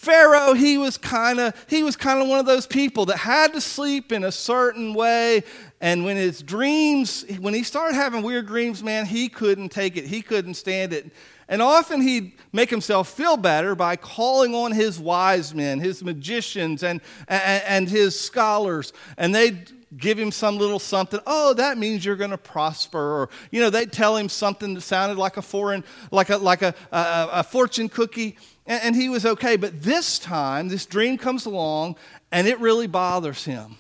Pharaoh, 0.00 0.54
he 0.54 0.78
was 0.78 0.96
kind 0.96 1.38
of 1.38 1.52
he 1.68 1.82
was 1.82 1.94
kind 1.94 2.22
of 2.22 2.26
one 2.28 2.38
of 2.38 2.46
those 2.46 2.66
people 2.66 3.04
that 3.04 3.18
had 3.18 3.52
to 3.52 3.60
sleep 3.60 4.12
in 4.12 4.24
a 4.24 4.32
certain 4.32 4.94
way 4.94 5.42
and 5.80 6.04
when 6.04 6.16
his 6.16 6.42
dreams, 6.42 7.24
when 7.38 7.54
he 7.54 7.62
started 7.62 7.94
having 7.94 8.22
weird 8.22 8.46
dreams, 8.46 8.82
man, 8.82 9.06
he 9.06 9.30
couldn't 9.30 9.70
take 9.70 9.96
it. 9.96 10.04
He 10.06 10.20
couldn't 10.20 10.54
stand 10.54 10.92
it. 10.92 11.10
And 11.48 11.62
often 11.62 12.02
he'd 12.02 12.32
make 12.52 12.68
himself 12.70 13.08
feel 13.08 13.36
better 13.36 13.74
by 13.74 13.96
calling 13.96 14.54
on 14.54 14.72
his 14.72 15.00
wise 15.00 15.54
men, 15.54 15.80
his 15.80 16.04
magicians, 16.04 16.82
and, 16.82 17.00
and, 17.26 17.62
and 17.66 17.88
his 17.88 18.18
scholars. 18.18 18.92
And 19.16 19.34
they'd 19.34 19.72
give 19.96 20.18
him 20.18 20.30
some 20.30 20.58
little 20.58 20.78
something. 20.78 21.18
Oh, 21.26 21.54
that 21.54 21.78
means 21.78 22.04
you're 22.04 22.14
going 22.14 22.30
to 22.30 22.38
prosper. 22.38 23.00
Or, 23.00 23.30
you 23.50 23.60
know, 23.60 23.70
they'd 23.70 23.90
tell 23.90 24.16
him 24.16 24.28
something 24.28 24.74
that 24.74 24.82
sounded 24.82 25.18
like 25.18 25.38
a 25.38 25.42
foreign, 25.42 25.82
like 26.10 26.28
a, 26.28 26.36
like 26.36 26.62
a, 26.62 26.74
a, 26.92 27.28
a 27.32 27.42
fortune 27.42 27.88
cookie. 27.88 28.36
And, 28.66 28.82
and 28.82 28.96
he 28.96 29.08
was 29.08 29.24
okay. 29.24 29.56
But 29.56 29.82
this 29.82 30.18
time, 30.18 30.68
this 30.68 30.84
dream 30.84 31.16
comes 31.16 31.46
along 31.46 31.96
and 32.30 32.46
it 32.46 32.60
really 32.60 32.86
bothers 32.86 33.44
him. 33.44 33.76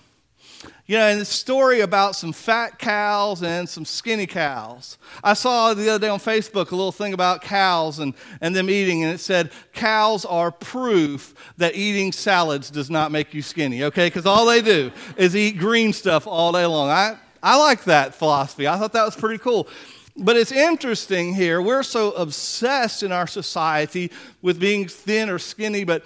You 0.90 0.96
know, 0.96 1.06
and 1.06 1.20
this 1.20 1.28
story 1.28 1.82
about 1.82 2.16
some 2.16 2.32
fat 2.32 2.80
cows 2.80 3.44
and 3.44 3.68
some 3.68 3.84
skinny 3.84 4.26
cows. 4.26 4.98
I 5.22 5.34
saw 5.34 5.72
the 5.72 5.88
other 5.88 6.06
day 6.06 6.08
on 6.08 6.18
Facebook 6.18 6.72
a 6.72 6.74
little 6.74 6.90
thing 6.90 7.12
about 7.12 7.42
cows 7.42 8.00
and, 8.00 8.12
and 8.40 8.56
them 8.56 8.68
eating, 8.68 9.04
and 9.04 9.14
it 9.14 9.18
said, 9.18 9.52
Cows 9.72 10.24
are 10.24 10.50
proof 10.50 11.32
that 11.58 11.76
eating 11.76 12.10
salads 12.10 12.72
does 12.72 12.90
not 12.90 13.12
make 13.12 13.32
you 13.32 13.40
skinny, 13.40 13.84
okay? 13.84 14.08
Because 14.08 14.26
all 14.26 14.46
they 14.46 14.62
do 14.62 14.90
is 15.16 15.36
eat 15.36 15.58
green 15.58 15.92
stuff 15.92 16.26
all 16.26 16.50
day 16.50 16.66
long. 16.66 16.88
I, 16.88 17.18
I 17.40 17.56
like 17.56 17.84
that 17.84 18.16
philosophy. 18.16 18.66
I 18.66 18.76
thought 18.76 18.92
that 18.94 19.04
was 19.04 19.14
pretty 19.14 19.38
cool. 19.38 19.68
But 20.16 20.36
it's 20.36 20.50
interesting 20.50 21.36
here. 21.36 21.62
We're 21.62 21.84
so 21.84 22.10
obsessed 22.12 23.04
in 23.04 23.12
our 23.12 23.28
society 23.28 24.10
with 24.42 24.58
being 24.58 24.88
thin 24.88 25.30
or 25.30 25.38
skinny, 25.38 25.84
but 25.84 26.04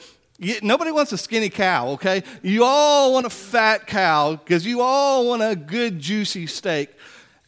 nobody 0.62 0.90
wants 0.90 1.12
a 1.12 1.18
skinny 1.18 1.50
cow, 1.50 1.90
okay? 1.90 2.22
You 2.42 2.64
all 2.64 3.12
want 3.12 3.26
a 3.26 3.30
fat 3.30 3.86
cow 3.86 4.36
because 4.36 4.66
you 4.66 4.80
all 4.80 5.28
want 5.28 5.42
a 5.42 5.54
good, 5.54 5.98
juicy 5.98 6.46
steak. 6.46 6.90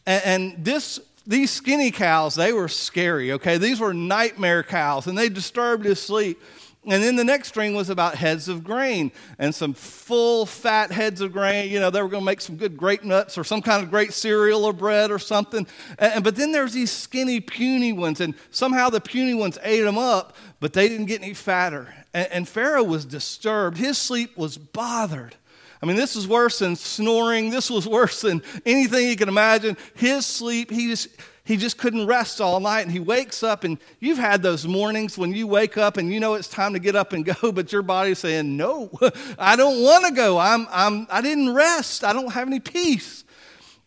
And, 0.05 0.23
and, 0.25 0.65
this, 0.65 0.99
these 1.25 1.51
skinny 1.51 1.91
cows, 1.91 2.35
they 2.35 2.53
were 2.53 2.69
scary, 2.69 3.33
okay? 3.33 3.57
These 3.57 3.79
were 3.79 3.93
nightmare 3.93 4.63
cows, 4.63 5.07
and 5.07 5.17
they 5.17 5.29
disturbed 5.29 5.85
his 5.85 6.01
sleep. 6.01 6.41
And 6.89 7.03
then 7.03 7.17
the 7.17 7.23
next 7.25 7.49
string 7.49 7.75
was 7.75 7.89
about 7.89 8.15
heads 8.15 8.47
of 8.47 8.63
grain 8.63 9.11
and 9.37 9.53
some 9.53 9.73
full 9.73 10.45
fat 10.45 10.89
heads 10.89 11.19
of 11.19 11.33
grain. 11.33 11.69
You 11.69 11.81
know, 11.81 11.89
they 11.89 12.01
were 12.01 12.07
going 12.07 12.21
to 12.21 12.25
make 12.25 12.39
some 12.39 12.55
good 12.55 12.77
grape 12.77 13.03
nuts 13.03 13.37
or 13.37 13.43
some 13.43 13.61
kind 13.61 13.83
of 13.83 13.89
great 13.89 14.13
cereal 14.13 14.63
or 14.63 14.71
bread 14.71 15.11
or 15.11 15.19
something. 15.19 15.67
And, 15.99 16.23
but 16.23 16.37
then 16.37 16.53
there's 16.53 16.71
these 16.71 16.89
skinny, 16.89 17.41
puny 17.41 17.91
ones, 17.91 18.21
and 18.21 18.35
somehow 18.51 18.89
the 18.89 19.01
puny 19.01 19.33
ones 19.33 19.57
ate 19.63 19.81
them 19.81 19.97
up, 19.97 20.37
but 20.61 20.71
they 20.71 20.87
didn't 20.87 21.07
get 21.07 21.21
any 21.21 21.33
fatter. 21.33 21.93
And, 22.13 22.27
and 22.31 22.47
Pharaoh 22.47 22.83
was 22.83 23.03
disturbed. 23.03 23.77
His 23.77 23.97
sleep 23.97 24.37
was 24.37 24.57
bothered. 24.57 25.35
I 25.81 25.85
mean, 25.85 25.97
this 25.97 26.15
was 26.15 26.25
worse 26.25 26.59
than 26.59 26.77
snoring. 26.77 27.49
This 27.49 27.69
was 27.69 27.85
worse 27.85 28.21
than 28.21 28.41
anything 28.65 29.09
you 29.09 29.17
can 29.17 29.27
imagine. 29.27 29.75
His 29.93 30.25
sleep, 30.25 30.71
he 30.71 30.87
just, 30.87 31.09
he 31.47 31.55
just 31.55 31.77
couldn't 31.77 32.07
rest 32.07 32.41
all 32.41 32.59
night. 32.59 32.81
And 32.81 32.91
he 32.91 32.99
wakes 32.99 33.41
up, 33.41 33.63
and 33.63 33.77
you've 34.01 34.17
had 34.17 34.43
those 34.43 34.67
mornings 34.67 35.17
when 35.17 35.33
you 35.33 35.47
wake 35.47 35.77
up 35.77 35.95
and 35.95 36.13
you 36.13 36.19
know 36.19 36.33
it's 36.33 36.49
time 36.49 36.73
to 36.73 36.79
get 36.79 36.93
up 36.93 37.13
and 37.13 37.23
go, 37.41 37.53
but 37.53 37.71
your 37.71 37.81
body's 37.81 38.19
saying, 38.19 38.57
No, 38.57 38.91
I 39.39 39.55
don't 39.55 39.81
want 39.81 40.05
to 40.05 40.11
go. 40.11 40.37
I'm, 40.37 40.67
I'm, 40.69 41.07
I 41.09 41.21
didn't 41.21 41.53
rest. 41.53 42.03
I 42.03 42.11
don't 42.11 42.33
have 42.33 42.47
any 42.47 42.59
peace. 42.59 43.23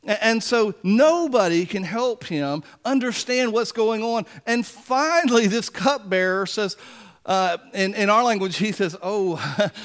And 0.04 0.42
so 0.42 0.74
nobody 0.82 1.66
can 1.66 1.84
help 1.84 2.24
him 2.24 2.62
understand 2.86 3.52
what's 3.52 3.72
going 3.72 4.02
on. 4.02 4.24
And 4.46 4.66
finally, 4.66 5.46
this 5.46 5.68
cupbearer 5.68 6.46
says, 6.46 6.78
uh, 7.26 7.58
in, 7.74 7.94
in 7.94 8.08
our 8.08 8.24
language, 8.24 8.56
he 8.56 8.72
says, 8.72 8.96
Oh, 9.02 9.38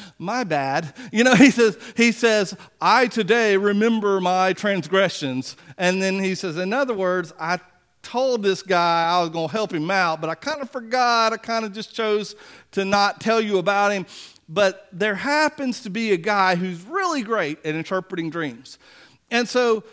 my 0.18 0.44
bad. 0.44 0.94
You 1.12 1.24
know, 1.24 1.36
he 1.36 1.52
says, 1.52 1.78
he 1.96 2.12
says, 2.12 2.56
I 2.80 3.08
today 3.08 3.58
remember 3.58 4.20
my 4.22 4.54
transgressions. 4.54 5.56
And 5.78 6.02
then 6.02 6.20
he 6.20 6.36
says, 6.36 6.58
In 6.58 6.74
other 6.74 6.94
words, 6.94 7.34
I 7.40 7.60
told 8.02 8.44
this 8.44 8.62
guy 8.62 9.10
I 9.10 9.22
was 9.22 9.30
going 9.32 9.48
to 9.48 9.52
help 9.52 9.74
him 9.74 9.90
out, 9.90 10.22
but 10.22 10.30
I 10.30 10.36
kind 10.36 10.62
of 10.62 10.70
forgot. 10.70 11.34
I 11.34 11.38
kind 11.38 11.66
of 11.66 11.74
just 11.74 11.94
chose 11.94 12.36
to 12.72 12.86
not 12.86 13.20
tell 13.20 13.42
you 13.42 13.58
about 13.58 13.92
him. 13.92 14.06
But 14.48 14.88
there 14.94 15.16
happens 15.16 15.82
to 15.82 15.90
be 15.90 16.12
a 16.12 16.18
guy 16.18 16.56
who's 16.56 16.82
really 16.84 17.24
great 17.24 17.66
at 17.66 17.74
interpreting 17.74 18.30
dreams. 18.30 18.78
And 19.32 19.50
so 19.50 19.84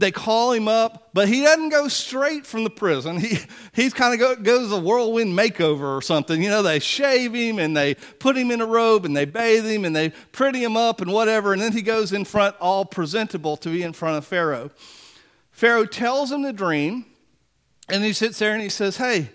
they 0.00 0.10
call 0.10 0.52
him 0.52 0.66
up, 0.66 1.10
but 1.12 1.28
he 1.28 1.42
doesn't 1.42 1.68
go 1.68 1.86
straight 1.86 2.46
from 2.46 2.64
the 2.64 2.70
prison. 2.70 3.18
He 3.20 3.38
he's 3.74 3.92
kind 3.92 4.14
of 4.14 4.18
go, 4.18 4.34
goes 4.34 4.72
a 4.72 4.80
whirlwind 4.80 5.38
makeover 5.38 5.96
or 5.96 6.00
something. 6.00 6.42
You 6.42 6.48
know, 6.48 6.62
they 6.62 6.78
shave 6.78 7.34
him 7.34 7.58
and 7.58 7.76
they 7.76 7.94
put 7.94 8.36
him 8.36 8.50
in 8.50 8.62
a 8.62 8.66
robe 8.66 9.04
and 9.04 9.14
they 9.14 9.26
bathe 9.26 9.66
him 9.66 9.84
and 9.84 9.94
they 9.94 10.08
pretty 10.32 10.64
him 10.64 10.76
up 10.76 11.02
and 11.02 11.12
whatever, 11.12 11.52
and 11.52 11.60
then 11.60 11.72
he 11.72 11.82
goes 11.82 12.12
in 12.12 12.24
front 12.24 12.56
all 12.60 12.84
presentable 12.84 13.58
to 13.58 13.68
be 13.68 13.82
in 13.82 13.92
front 13.92 14.16
of 14.16 14.24
Pharaoh. 14.24 14.70
Pharaoh 15.52 15.84
tells 15.84 16.32
him 16.32 16.42
the 16.42 16.52
dream, 16.52 17.04
and 17.88 18.02
he 18.02 18.14
sits 18.14 18.38
there 18.38 18.54
and 18.54 18.62
he 18.62 18.70
says, 18.70 18.96
"Hey, 18.96 19.28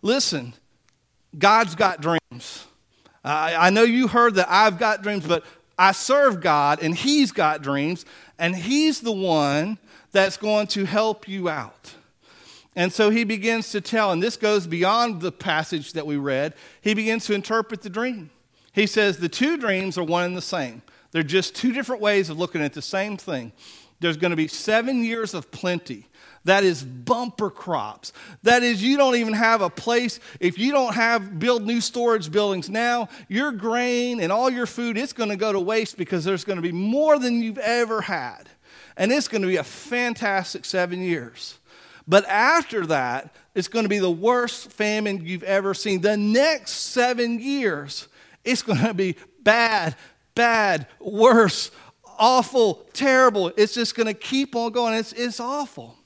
listen, 0.00 0.54
God's 1.36 1.74
got 1.74 2.00
dreams. 2.00 2.64
I, 3.22 3.54
I 3.66 3.70
know 3.70 3.82
you 3.82 4.08
heard 4.08 4.36
that 4.36 4.46
I've 4.48 4.78
got 4.78 5.02
dreams, 5.02 5.26
but 5.26 5.44
I 5.78 5.92
serve 5.92 6.40
God 6.40 6.78
and 6.80 6.94
He's 6.94 7.32
got 7.32 7.60
dreams, 7.60 8.06
and 8.38 8.56
He's 8.56 9.00
the 9.00 9.12
one." 9.12 9.78
That's 10.12 10.36
going 10.36 10.66
to 10.68 10.84
help 10.84 11.28
you 11.28 11.48
out. 11.48 11.94
And 12.74 12.92
so 12.92 13.08
he 13.08 13.24
begins 13.24 13.70
to 13.70 13.80
tell, 13.80 14.12
and 14.12 14.22
this 14.22 14.36
goes 14.36 14.66
beyond 14.66 15.22
the 15.22 15.32
passage 15.32 15.94
that 15.94 16.06
we 16.06 16.16
read. 16.18 16.52
He 16.82 16.92
begins 16.92 17.24
to 17.26 17.34
interpret 17.34 17.80
the 17.80 17.88
dream. 17.88 18.30
He 18.72 18.86
says 18.86 19.16
the 19.16 19.30
two 19.30 19.56
dreams 19.56 19.96
are 19.96 20.04
one 20.04 20.24
and 20.24 20.36
the 20.36 20.42
same, 20.42 20.82
they're 21.10 21.22
just 21.22 21.54
two 21.54 21.72
different 21.72 22.02
ways 22.02 22.28
of 22.28 22.38
looking 22.38 22.62
at 22.62 22.74
the 22.74 22.82
same 22.82 23.16
thing. 23.16 23.52
There's 24.00 24.18
going 24.18 24.32
to 24.32 24.36
be 24.36 24.48
seven 24.48 25.02
years 25.02 25.32
of 25.32 25.50
plenty. 25.50 26.06
That 26.44 26.62
is 26.62 26.84
bumper 26.84 27.50
crops. 27.50 28.12
That 28.42 28.62
is, 28.62 28.82
you 28.82 28.96
don't 28.96 29.16
even 29.16 29.32
have 29.32 29.62
a 29.62 29.70
place. 29.70 30.20
If 30.38 30.58
you 30.58 30.70
don't 30.70 30.94
have 30.94 31.40
build 31.40 31.66
new 31.66 31.80
storage 31.80 32.30
buildings 32.30 32.68
now, 32.68 33.08
your 33.28 33.50
grain 33.50 34.20
and 34.20 34.30
all 34.30 34.48
your 34.48 34.66
food, 34.66 34.96
it's 34.96 35.12
going 35.12 35.30
to 35.30 35.36
go 35.36 35.52
to 35.52 35.58
waste 35.58 35.96
because 35.96 36.24
there's 36.24 36.44
going 36.44 36.56
to 36.56 36.62
be 36.62 36.70
more 36.70 37.18
than 37.18 37.42
you've 37.42 37.58
ever 37.58 38.02
had. 38.02 38.48
And 38.96 39.12
it's 39.12 39.28
going 39.28 39.42
to 39.42 39.48
be 39.48 39.56
a 39.56 39.64
fantastic 39.64 40.64
seven 40.64 41.00
years. 41.02 41.58
But 42.08 42.26
after 42.26 42.86
that, 42.86 43.34
it's 43.54 43.68
going 43.68 43.84
to 43.84 43.88
be 43.88 43.98
the 43.98 44.10
worst 44.10 44.70
famine 44.70 45.26
you've 45.26 45.42
ever 45.42 45.74
seen. 45.74 46.00
The 46.00 46.16
next 46.16 46.72
seven 46.72 47.40
years, 47.40 48.08
it's 48.44 48.62
going 48.62 48.78
to 48.80 48.94
be 48.94 49.16
bad, 49.42 49.96
bad, 50.34 50.86
worse, 51.00 51.70
awful, 52.18 52.86
terrible. 52.92 53.52
It's 53.56 53.74
just 53.74 53.96
going 53.96 54.06
to 54.06 54.14
keep 54.14 54.54
on 54.54 54.72
going. 54.72 54.94
It's, 54.94 55.12
it's 55.12 55.40
awful. 55.40 55.96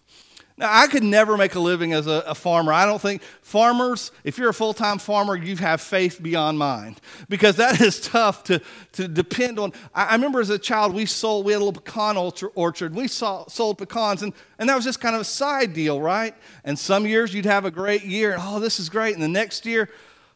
Now, 0.61 0.69
I 0.71 0.89
could 0.89 1.03
never 1.03 1.39
make 1.39 1.55
a 1.55 1.59
living 1.59 1.95
as 1.95 2.07
a, 2.07 2.23
a 2.27 2.35
farmer. 2.35 2.71
I 2.71 2.85
don't 2.85 3.01
think 3.01 3.23
farmers, 3.41 4.13
if 4.25 4.37
you're 4.37 4.51
a 4.51 4.55
full 4.55 4.75
time 4.75 4.99
farmer, 4.99 5.35
you 5.35 5.57
have 5.57 5.81
faith 5.81 6.23
beyond 6.23 6.59
mine 6.59 6.97
because 7.31 7.57
that 7.57 7.81
is 7.81 7.99
tough 7.99 8.45
to, 8.45 8.61
to 8.93 9.09
depend 9.09 9.59
on. 9.59 9.73
I, 9.95 10.05
I 10.05 10.13
remember 10.13 10.39
as 10.39 10.51
a 10.51 10.59
child, 10.59 10.93
we 10.93 11.07
sold, 11.07 11.47
we 11.47 11.53
had 11.53 11.63
a 11.63 11.65
little 11.65 11.81
pecan 11.81 12.19
orchard. 12.55 12.95
We 12.95 13.09
saw, 13.09 13.47
sold 13.49 13.79
pecans, 13.79 14.23
and, 14.23 14.35
and 14.59 14.69
that 14.69 14.77
was 14.77 14.85
just 14.85 15.01
kind 15.01 15.15
of 15.15 15.23
a 15.23 15.25
side 15.25 15.73
deal, 15.73 15.99
right? 15.99 16.35
And 16.63 16.79
some 16.79 17.07
years 17.07 17.33
you'd 17.33 17.47
have 17.47 17.65
a 17.65 17.71
great 17.71 18.05
year, 18.05 18.35
and 18.35 18.43
oh, 18.45 18.61
this 18.61 18.79
is 18.79 18.91
great. 18.91 19.15
And 19.15 19.23
the 19.23 19.29
next 19.29 19.65
year, 19.65 19.89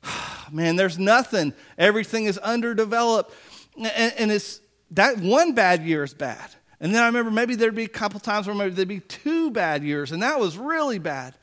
man, 0.51 0.77
there's 0.77 0.99
nothing. 0.99 1.53
Everything 1.77 2.25
is 2.25 2.39
underdeveloped. 2.39 3.31
And, 3.77 4.15
and 4.17 4.33
it's 4.33 4.61
that 4.93 5.19
one 5.19 5.53
bad 5.53 5.83
year 5.83 6.03
is 6.03 6.15
bad. 6.15 6.49
And 6.85 6.95
then 6.95 7.03
I 7.03 7.07
remember 7.07 7.31
maybe 7.31 7.55
there'd 7.55 7.75
be 7.75 7.85
a 7.85 7.89
couple 7.89 8.21
times 8.21 8.47
where 8.47 8.55
maybe 8.55 8.75
there'd 8.75 8.87
be 8.87 9.01
two 9.01 9.51
bad 9.51 9.83
years, 9.83 10.13
and 10.13 10.23
that 10.23 10.39
was 10.39 10.59
really 10.59 10.99
bad. 10.99 11.35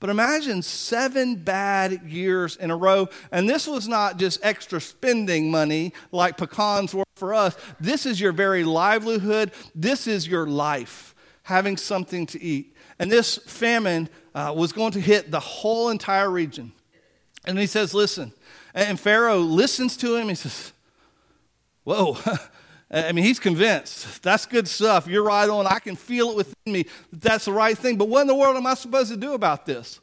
But 0.00 0.10
imagine 0.10 0.62
seven 0.62 1.36
bad 1.36 2.02
years 2.10 2.56
in 2.56 2.72
a 2.72 2.76
row. 2.76 3.08
And 3.30 3.48
this 3.48 3.68
was 3.68 3.86
not 3.86 4.16
just 4.16 4.44
extra 4.44 4.80
spending 4.80 5.48
money 5.48 5.92
like 6.10 6.36
pecans 6.36 6.92
were 6.92 7.04
for 7.14 7.32
us. 7.32 7.56
This 7.78 8.04
is 8.04 8.20
your 8.20 8.32
very 8.32 8.64
livelihood. 8.64 9.52
This 9.76 10.08
is 10.08 10.26
your 10.26 10.48
life, 10.48 11.14
having 11.44 11.76
something 11.76 12.26
to 12.26 12.42
eat. 12.42 12.74
And 12.98 13.12
this 13.12 13.38
famine 13.46 14.08
uh, 14.34 14.52
was 14.56 14.72
going 14.72 14.90
to 14.92 15.00
hit 15.00 15.30
the 15.30 15.38
whole 15.38 15.90
entire 15.90 16.32
region. 16.32 16.72
And 17.44 17.56
he 17.56 17.66
says, 17.66 17.94
Listen. 17.94 18.32
And 18.74 18.98
Pharaoh 18.98 19.38
listens 19.38 19.96
to 19.98 20.16
him. 20.16 20.28
He 20.28 20.34
says, 20.34 20.72
Whoa. 21.84 22.18
I 22.90 23.12
mean, 23.12 23.24
he's 23.24 23.38
convinced. 23.38 24.22
That's 24.22 24.46
good 24.46 24.66
stuff. 24.66 25.06
You're 25.06 25.22
right 25.22 25.48
on. 25.48 25.66
I 25.66 25.78
can 25.78 25.94
feel 25.94 26.30
it 26.30 26.36
within 26.36 26.72
me 26.72 26.82
that 27.12 27.22
that's 27.22 27.44
the 27.44 27.52
right 27.52 27.78
thing. 27.78 27.96
But 27.96 28.08
what 28.08 28.22
in 28.22 28.26
the 28.26 28.34
world 28.34 28.56
am 28.56 28.66
I 28.66 28.74
supposed 28.74 29.12
to 29.12 29.16
do 29.16 29.34
about 29.34 29.64
this? 29.64 30.00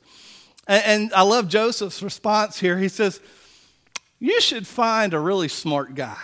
And, 0.68 0.84
and 0.86 1.14
I 1.14 1.24
love 1.24 1.50
Joseph's 1.50 2.02
response 2.02 2.60
here. 2.60 2.78
He 2.78 2.88
says, 2.88 3.20
You 4.20 4.40
should 4.40 4.66
find 4.66 5.14
a 5.14 5.20
really 5.20 5.50
smart 5.50 5.96
guy. 5.96 6.18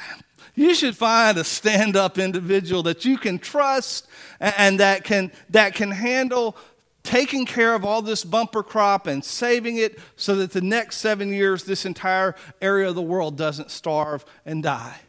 You 0.55 0.73
should 0.73 0.95
find 0.95 1.37
a 1.37 1.43
stand 1.43 1.97
up 1.97 2.17
individual 2.17 2.83
that 2.83 3.03
you 3.03 3.17
can 3.17 3.39
trust 3.39 4.07
and, 4.39 4.53
and 4.57 4.79
that, 4.79 5.03
can, 5.03 5.31
that 5.49 5.75
can 5.75 5.91
handle 5.91 6.55
taking 7.01 7.45
care 7.45 7.75
of 7.75 7.83
all 7.83 8.01
this 8.01 8.23
bumper 8.23 8.63
crop 8.63 9.07
and 9.07 9.25
saving 9.25 9.77
it 9.77 9.99
so 10.15 10.35
that 10.35 10.51
the 10.51 10.61
next 10.61 10.97
seven 10.97 11.33
years, 11.33 11.65
this 11.65 11.85
entire 11.85 12.35
area 12.61 12.87
of 12.87 12.95
the 12.95 13.01
world 13.01 13.37
doesn't 13.37 13.69
starve 13.69 14.23
and 14.45 14.63
die. 14.63 14.99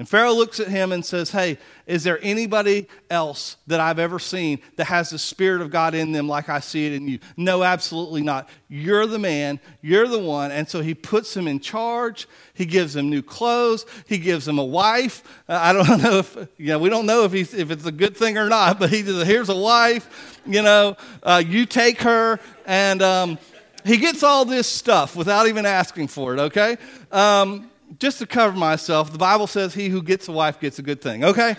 And 0.00 0.08
Pharaoh 0.08 0.32
looks 0.32 0.60
at 0.60 0.68
him 0.68 0.92
and 0.92 1.04
says, 1.04 1.30
Hey, 1.30 1.58
is 1.86 2.04
there 2.04 2.18
anybody 2.22 2.88
else 3.10 3.58
that 3.66 3.80
I've 3.80 3.98
ever 3.98 4.18
seen 4.18 4.60
that 4.76 4.86
has 4.86 5.10
the 5.10 5.18
Spirit 5.18 5.60
of 5.60 5.70
God 5.70 5.94
in 5.94 6.12
them 6.12 6.26
like 6.26 6.48
I 6.48 6.60
see 6.60 6.86
it 6.86 6.94
in 6.94 7.06
you? 7.06 7.18
No, 7.36 7.62
absolutely 7.62 8.22
not. 8.22 8.48
You're 8.70 9.04
the 9.04 9.18
man, 9.18 9.60
you're 9.82 10.08
the 10.08 10.18
one. 10.18 10.52
And 10.52 10.66
so 10.66 10.80
he 10.80 10.94
puts 10.94 11.36
him 11.36 11.46
in 11.46 11.60
charge. 11.60 12.26
He 12.54 12.64
gives 12.64 12.96
him 12.96 13.10
new 13.10 13.20
clothes. 13.20 13.84
He 14.06 14.16
gives 14.16 14.48
him 14.48 14.58
a 14.58 14.64
wife. 14.64 15.22
Uh, 15.46 15.58
I 15.60 15.74
don't 15.74 15.86
know 16.02 16.20
if, 16.20 16.34
you 16.56 16.68
know, 16.68 16.78
we 16.78 16.88
don't 16.88 17.04
know 17.04 17.24
if, 17.24 17.32
he's, 17.32 17.52
if 17.52 17.70
it's 17.70 17.84
a 17.84 17.92
good 17.92 18.16
thing 18.16 18.38
or 18.38 18.48
not, 18.48 18.78
but 18.78 18.88
he 18.88 19.02
says, 19.02 19.26
Here's 19.26 19.50
a 19.50 19.54
wife, 19.54 20.40
you 20.46 20.62
know, 20.62 20.96
uh, 21.22 21.42
you 21.46 21.66
take 21.66 22.00
her. 22.00 22.40
And 22.64 23.02
um, 23.02 23.38
he 23.84 23.98
gets 23.98 24.22
all 24.22 24.46
this 24.46 24.66
stuff 24.66 25.14
without 25.14 25.46
even 25.46 25.66
asking 25.66 26.08
for 26.08 26.32
it, 26.32 26.40
okay? 26.40 26.78
Um, 27.12 27.69
just 27.98 28.18
to 28.18 28.26
cover 28.26 28.56
myself, 28.56 29.12
the 29.12 29.18
Bible 29.18 29.46
says 29.46 29.74
he 29.74 29.88
who 29.88 30.02
gets 30.02 30.28
a 30.28 30.32
wife 30.32 30.60
gets 30.60 30.78
a 30.78 30.82
good 30.82 31.00
thing, 31.00 31.24
okay? 31.24 31.56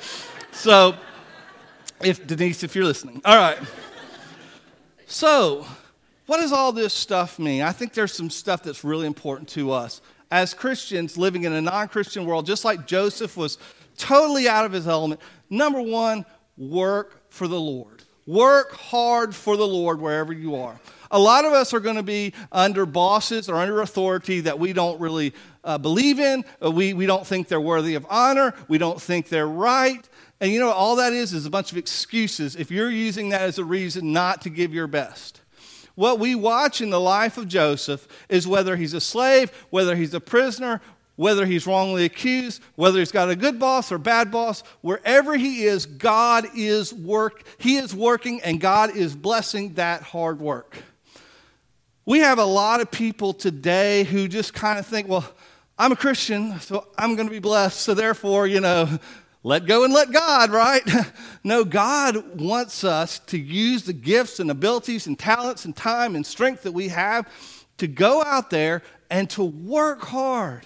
So, 0.52 0.96
if 2.04 2.26
Denise, 2.26 2.64
if 2.64 2.76
you're 2.76 2.86
listening. 2.86 3.22
All 3.26 3.36
right. 3.36 3.58
So, 5.06 5.66
what 6.26 6.38
does 6.38 6.54
all 6.54 6.72
this 6.72 6.94
stuff 6.94 7.38
mean? 7.38 7.62
I 7.62 7.72
think 7.72 7.94
there's 7.94 8.14
some 8.14 8.30
stuff 8.30 8.64
that's 8.64 8.84
really 8.84 9.08
important 9.08 9.50
to 9.50 9.72
us. 9.72 10.02
As 10.32 10.54
Christians 10.54 11.18
living 11.18 11.44
in 11.44 11.52
a 11.52 11.62
non 11.62 11.90
Christian 11.90 12.26
world, 12.26 12.46
just 12.46 12.64
like 12.64 12.88
Joseph 12.88 13.36
was 13.36 13.58
totally 13.98 14.48
out 14.48 14.66
of 14.66 14.72
his 14.72 14.88
element, 14.88 15.20
number 15.50 15.82
one, 15.82 16.26
work 16.58 17.30
for 17.30 17.48
the 17.48 17.60
Lord. 17.60 18.04
Work 18.26 18.72
hard 18.74 19.36
for 19.36 19.58
the 19.58 19.68
Lord 19.68 20.00
wherever 20.00 20.32
you 20.32 20.56
are. 20.56 20.80
A 21.12 21.20
lot 21.20 21.46
of 21.46 21.53
us 21.53 21.74
are 21.74 21.80
going 21.80 21.98
to 21.98 22.03
be 22.03 22.34
under 22.51 22.86
bosses 22.86 23.50
or 23.50 23.56
under 23.56 23.82
authority 23.82 24.39
that 24.41 24.58
we 24.58 24.74
don't 24.74 25.00
really 25.00 25.34
uh, 25.63 25.77
believe 25.77 26.20
in. 26.20 26.44
Uh, 26.63 26.72
we, 26.72 26.94
we 26.94 27.06
don't 27.06 27.27
think 27.27 27.48
they're 27.48 27.62
worthy 27.62 27.96
of 27.96 28.06
honor. 28.10 28.53
We 28.68 28.77
don't 28.77 29.01
think 29.01 29.30
they're 29.30 29.48
right. 29.48 30.08
And 30.39 30.51
you 30.51 30.60
know, 30.60 30.72
all 30.72 30.96
that 30.96 31.13
is 31.13 31.34
is 31.34 31.46
a 31.46 31.51
bunch 31.51 31.72
of 31.72 31.77
excuses 31.77 32.56
if 32.56 32.72
you're 32.72 32.89
using 32.89 33.30
that 33.30 33.41
as 33.41 33.60
a 33.60 33.65
reason 33.65 34.12
not 34.12 34.41
to 34.41 34.50
give 34.50 34.74
your 34.74 34.88
best. 34.88 35.41
What 35.96 36.20
we 36.20 36.34
watch 36.34 36.82
in 36.82 36.89
the 36.89 37.00
life 37.00 37.38
of 37.38 37.48
Joseph 37.48 38.08
is 38.30 38.48
whether 38.48 38.75
he's 38.75 38.94
a 38.94 39.01
slave, 39.01 39.51
whether 39.70 39.96
he's 39.96 40.13
a 40.13 40.20
prisoner, 40.20 40.82
whether 41.15 41.46
he's 41.46 41.68
wrongly 41.68 42.06
accused, 42.06 42.63
whether 42.75 42.98
he's 42.98 43.12
got 43.12 43.30
a 43.30 43.36
good 43.36 43.60
boss 43.60 43.91
or 43.91 44.00
bad 44.00 44.32
boss, 44.32 44.63
wherever 44.82 45.36
he 45.36 45.63
is, 45.65 45.86
God 45.86 46.48
is 46.56 46.91
work. 46.91 47.44
He 47.60 47.75
is 47.75 47.94
working 47.94 48.41
and 48.41 48.60
God 48.60 48.96
is 48.96 49.15
blessing 49.15 49.74
that 49.74 50.01
hard 50.01 50.39
work. 50.39 50.77
We 52.05 52.20
have 52.20 52.39
a 52.39 52.46
lot 52.46 52.81
of 52.81 52.89
people 52.89 53.31
today 53.31 54.03
who 54.05 54.27
just 54.27 54.55
kind 54.55 54.79
of 54.79 54.88
think, 54.88 55.08
well, 55.08 55.31
I'm 55.77 55.91
a 55.91 55.96
Christian, 55.96 56.60
so 56.60 56.88
I'm 56.98 57.15
going 57.15 57.27
to 57.27 57.31
be 57.31 57.39
blessed, 57.39 57.79
so 57.79 57.93
therefore, 57.93 58.48
you 58.48 58.60
know, 58.60 59.00
let 59.43 59.67
go 59.67 59.84
and 59.84 59.93
let 59.93 60.12
God, 60.12 60.50
right? 60.50 60.81
no, 61.43 61.63
God 61.63 62.39
wants 62.39 62.84
us 62.84 63.20
to 63.27 63.38
use 63.38 63.84
the 63.84 63.93
gifts 63.93 64.39
and 64.39 64.50
abilities 64.50 65.05
and 65.05 65.17
talents 65.17 65.65
and 65.65 65.75
time 65.75 66.15
and 66.15 66.25
strength 66.25 66.63
that 66.63 66.72
we 66.72 66.88
have 66.88 67.27
to 67.77 67.88
go 67.88 68.24
out 68.24 68.50
there 68.50 68.81
and 69.12 69.29
to 69.31 69.43
work 69.43 70.01
hard. 70.01 70.65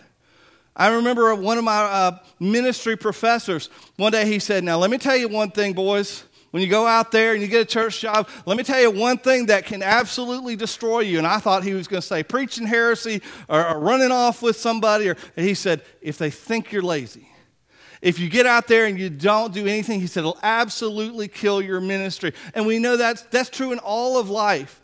I 0.73 0.87
remember 0.95 1.35
one 1.35 1.57
of 1.57 1.65
my 1.65 1.79
uh, 1.83 2.19
ministry 2.39 2.95
professors, 2.95 3.69
one 3.97 4.13
day 4.13 4.25
he 4.25 4.39
said, 4.39 4.63
Now, 4.63 4.77
let 4.77 4.89
me 4.89 4.97
tell 4.97 5.15
you 5.17 5.27
one 5.27 5.51
thing, 5.51 5.73
boys. 5.73 6.23
When 6.55 6.61
you 6.61 6.69
go 6.69 6.87
out 6.87 7.11
there 7.11 7.33
and 7.33 7.41
you 7.41 7.49
get 7.49 7.63
a 7.63 7.65
church 7.65 7.99
job, 7.99 8.29
let 8.45 8.55
me 8.55 8.63
tell 8.63 8.79
you 8.79 8.89
one 8.89 9.17
thing 9.17 9.47
that 9.47 9.65
can 9.65 9.83
absolutely 9.83 10.55
destroy 10.55 11.01
you. 11.01 11.17
And 11.17 11.27
I 11.27 11.37
thought 11.37 11.65
he 11.65 11.73
was 11.73 11.89
going 11.89 11.99
to 11.99 12.07
say 12.07 12.23
preaching 12.23 12.65
heresy 12.65 13.21
or, 13.49 13.71
or 13.71 13.77
running 13.77 14.09
off 14.09 14.41
with 14.41 14.55
somebody. 14.55 15.09
Or, 15.09 15.17
he 15.35 15.53
said, 15.53 15.81
if 15.99 16.17
they 16.17 16.29
think 16.29 16.71
you're 16.71 16.81
lazy. 16.81 17.29
If 18.01 18.19
you 18.19 18.29
get 18.29 18.45
out 18.45 18.67
there 18.67 18.85
and 18.85 18.97
you 18.97 19.09
don't 19.09 19.53
do 19.53 19.67
anything, 19.67 19.99
he 19.99 20.07
said, 20.07 20.21
it'll 20.21 20.39
absolutely 20.43 21.27
kill 21.27 21.61
your 21.61 21.81
ministry. 21.81 22.31
And 22.53 22.65
we 22.65 22.79
know 22.79 22.95
that's, 22.95 23.23
that's 23.23 23.49
true 23.49 23.73
in 23.73 23.79
all 23.79 24.17
of 24.17 24.29
life. 24.29 24.81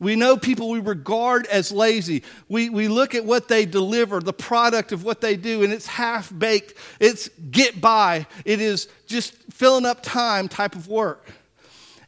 We 0.00 0.16
know 0.16 0.36
people 0.36 0.70
we 0.70 0.80
regard 0.80 1.46
as 1.46 1.70
lazy. 1.70 2.24
We, 2.48 2.68
we 2.68 2.88
look 2.88 3.14
at 3.14 3.24
what 3.24 3.48
they 3.48 3.64
deliver, 3.64 4.20
the 4.20 4.32
product 4.32 4.90
of 4.92 5.04
what 5.04 5.20
they 5.20 5.36
do, 5.36 5.62
and 5.62 5.72
it's 5.72 5.86
half 5.86 6.36
baked. 6.36 6.74
It's 6.98 7.28
get 7.50 7.80
by. 7.80 8.26
It 8.44 8.60
is 8.60 8.88
just 9.06 9.34
filling 9.52 9.86
up 9.86 10.02
time 10.02 10.48
type 10.48 10.74
of 10.74 10.88
work. 10.88 11.30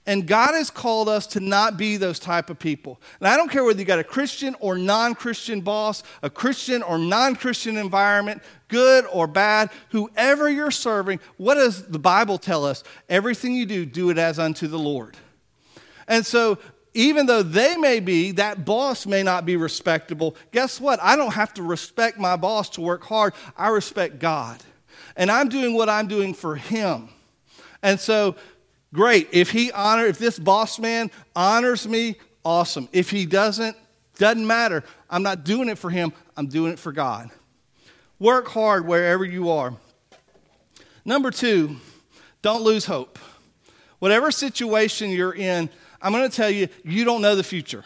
And 0.09 0.27
God 0.27 0.55
has 0.55 0.71
called 0.71 1.09
us 1.09 1.27
to 1.29 1.41
not 1.41 1.77
be 1.77 1.97
those 1.97 2.21
type 2.21 2.49
of 2.49 2.61
people. 2.61 3.01
And 3.19 3.27
I 3.27 3.37
don't 3.37 3.51
care 3.51 3.65
whether 3.65 3.79
you 3.79 3.85
got 3.85 3.99
a 3.99 4.05
Christian 4.05 4.55
or 4.61 4.79
non 4.79 5.17
Christian 5.17 5.61
boss, 5.61 6.05
a 6.23 6.31
Christian 6.31 6.83
or 6.83 6.97
non 6.97 7.35
Christian 7.35 7.77
environment, 7.77 8.41
good 8.69 9.05
or 9.13 9.27
bad, 9.27 9.71
whoever 9.91 10.49
you're 10.49 10.71
serving, 10.71 11.19
what 11.39 11.55
does 11.55 11.87
the 11.87 11.99
Bible 11.99 12.39
tell 12.39 12.65
us? 12.65 12.85
Everything 13.09 13.55
you 13.55 13.67
do, 13.67 13.85
do 13.85 14.11
it 14.11 14.19
as 14.19 14.39
unto 14.39 14.69
the 14.69 14.79
Lord. 14.79 15.17
And 16.07 16.25
so 16.25 16.59
even 16.97 17.27
though 17.27 17.43
they 17.43 17.77
may 17.77 18.01
be, 18.01 18.33
that 18.33 18.65
boss 18.65 19.05
may 19.05 19.23
not 19.23 19.45
be 19.45 19.57
respectable, 19.57 20.35
guess 20.51 20.81
what? 20.81 20.99
I 21.03 21.15
don't 21.15 21.35
have 21.35 21.53
to 21.55 21.63
respect 21.63 22.19
my 22.19 22.37
boss 22.37 22.71
to 22.71 22.81
work 22.81 23.05
hard. 23.05 23.35
I 23.55 23.69
respect 23.69 24.19
God. 24.19 24.63
And 25.15 25.31
I'm 25.31 25.51
doing 25.51 25.75
what 25.75 25.91
I'm 25.91 26.09
doing 26.09 26.33
for 26.33 26.57
him. 26.57 27.11
And 27.83 28.01
so, 28.01 28.37
great. 28.95 29.29
If 29.31 29.51
he 29.51 29.71
honor, 29.73 30.07
if 30.07 30.17
this 30.17 30.39
boss 30.39 30.79
man 30.79 31.11
honors 31.37 31.87
me, 31.87 32.17
awesome. 32.43 32.89
If 32.93 33.11
he 33.11 33.27
doesn't, 33.27 33.77
doesn't 34.17 34.47
matter. 34.47 34.83
I'm 35.11 35.23
not 35.23 35.45
doing 35.45 35.69
it 35.69 35.77
for 35.77 35.91
him, 35.91 36.15
I'm 36.35 36.47
doing 36.47 36.73
it 36.73 36.79
for 36.79 36.93
God. 36.93 37.29
Work 38.19 38.49
hard 38.49 38.87
wherever 38.87 39.25
you 39.25 39.51
are. 39.51 39.75
Number 41.05 41.31
two, 41.31 41.77
don't 42.41 42.63
lose 42.63 42.87
hope. 42.87 43.19
Whatever 43.99 44.31
situation 44.31 45.11
you're 45.11 45.35
in, 45.35 45.69
I'm 46.07 46.13
going 46.13 46.31
to 46.31 46.37
tell 46.37 46.49
you, 46.49 46.69
you 46.85 47.05
don't 47.05 47.21
know 47.21 47.35
the 47.35 47.43
future. 47.43 47.83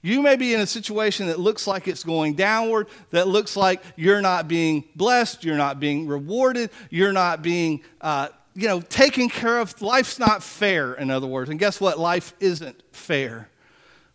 You 0.00 0.22
may 0.22 0.36
be 0.36 0.54
in 0.54 0.60
a 0.60 0.66
situation 0.66 1.26
that 1.26 1.38
looks 1.38 1.66
like 1.66 1.86
it's 1.86 2.02
going 2.02 2.36
downward, 2.36 2.86
that 3.10 3.28
looks 3.28 3.54
like 3.54 3.82
you're 3.96 4.22
not 4.22 4.48
being 4.48 4.84
blessed, 4.96 5.44
you're 5.44 5.58
not 5.58 5.78
being 5.78 6.06
rewarded, 6.06 6.70
you're 6.88 7.12
not 7.12 7.42
being, 7.42 7.82
uh, 8.00 8.28
you 8.54 8.66
know, 8.66 8.80
taken 8.80 9.28
care 9.28 9.58
of. 9.58 9.78
Life's 9.82 10.18
not 10.18 10.42
fair, 10.42 10.94
in 10.94 11.10
other 11.10 11.26
words. 11.26 11.50
And 11.50 11.58
guess 11.58 11.82
what? 11.82 11.98
Life 11.98 12.32
isn't 12.40 12.82
fair 12.92 13.50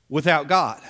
without 0.10 0.48
God. 0.48 0.82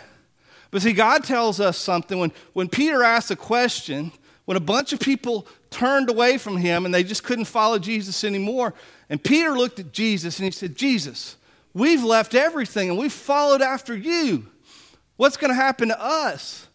But 0.71 0.81
see, 0.81 0.93
God 0.93 1.25
tells 1.25 1.59
us 1.59 1.77
something. 1.77 2.19
When, 2.19 2.31
when 2.53 2.69
Peter 2.69 3.03
asked 3.03 3.31
a 3.31 3.35
question, 3.35 4.13
when 4.45 4.55
a 4.55 4.61
bunch 4.61 4.93
of 4.93 5.01
people 5.01 5.45
turned 5.71 6.09
away 6.09 6.37
from 6.37 6.55
him 6.55 6.85
and 6.85 6.95
they 6.95 7.03
just 7.03 7.25
couldn't 7.25 7.45
follow 7.45 7.79
Jesus 7.79 8.23
anymore, 8.23 8.73
and 9.09 9.21
Peter 9.21 9.57
looked 9.57 9.81
at 9.81 9.91
Jesus 9.91 10.39
and 10.39 10.45
he 10.45 10.51
said, 10.51 10.77
Jesus, 10.77 11.35
We've 11.73 12.03
left 12.03 12.33
everything 12.33 12.89
and 12.89 12.97
we've 12.97 13.13
followed 13.13 13.61
after 13.61 13.95
you. 13.95 14.47
What's 15.17 15.37
going 15.37 15.49
to 15.49 15.55
happen 15.55 15.89
to 15.89 16.01
us? 16.01 16.67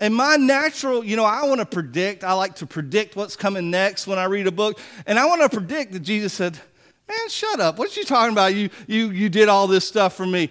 And 0.00 0.14
my 0.14 0.36
natural, 0.36 1.04
you 1.04 1.16
know, 1.16 1.24
I 1.24 1.44
want 1.44 1.60
to 1.60 1.66
predict. 1.66 2.24
I 2.24 2.32
like 2.32 2.56
to 2.56 2.66
predict 2.66 3.16
what's 3.16 3.36
coming 3.36 3.70
next 3.70 4.06
when 4.06 4.18
I 4.18 4.24
read 4.24 4.46
a 4.46 4.52
book. 4.52 4.78
And 5.06 5.18
I 5.18 5.26
want 5.26 5.42
to 5.42 5.48
predict 5.50 5.92
that 5.92 6.00
Jesus 6.00 6.32
said, 6.32 6.58
Man, 7.06 7.28
shut 7.28 7.58
up. 7.58 7.76
What 7.76 7.94
are 7.94 8.00
you 8.00 8.06
talking 8.06 8.32
about? 8.32 8.54
You, 8.54 8.70
you, 8.86 9.10
you 9.10 9.28
did 9.28 9.48
all 9.48 9.66
this 9.66 9.86
stuff 9.86 10.14
for 10.14 10.24
me. 10.24 10.48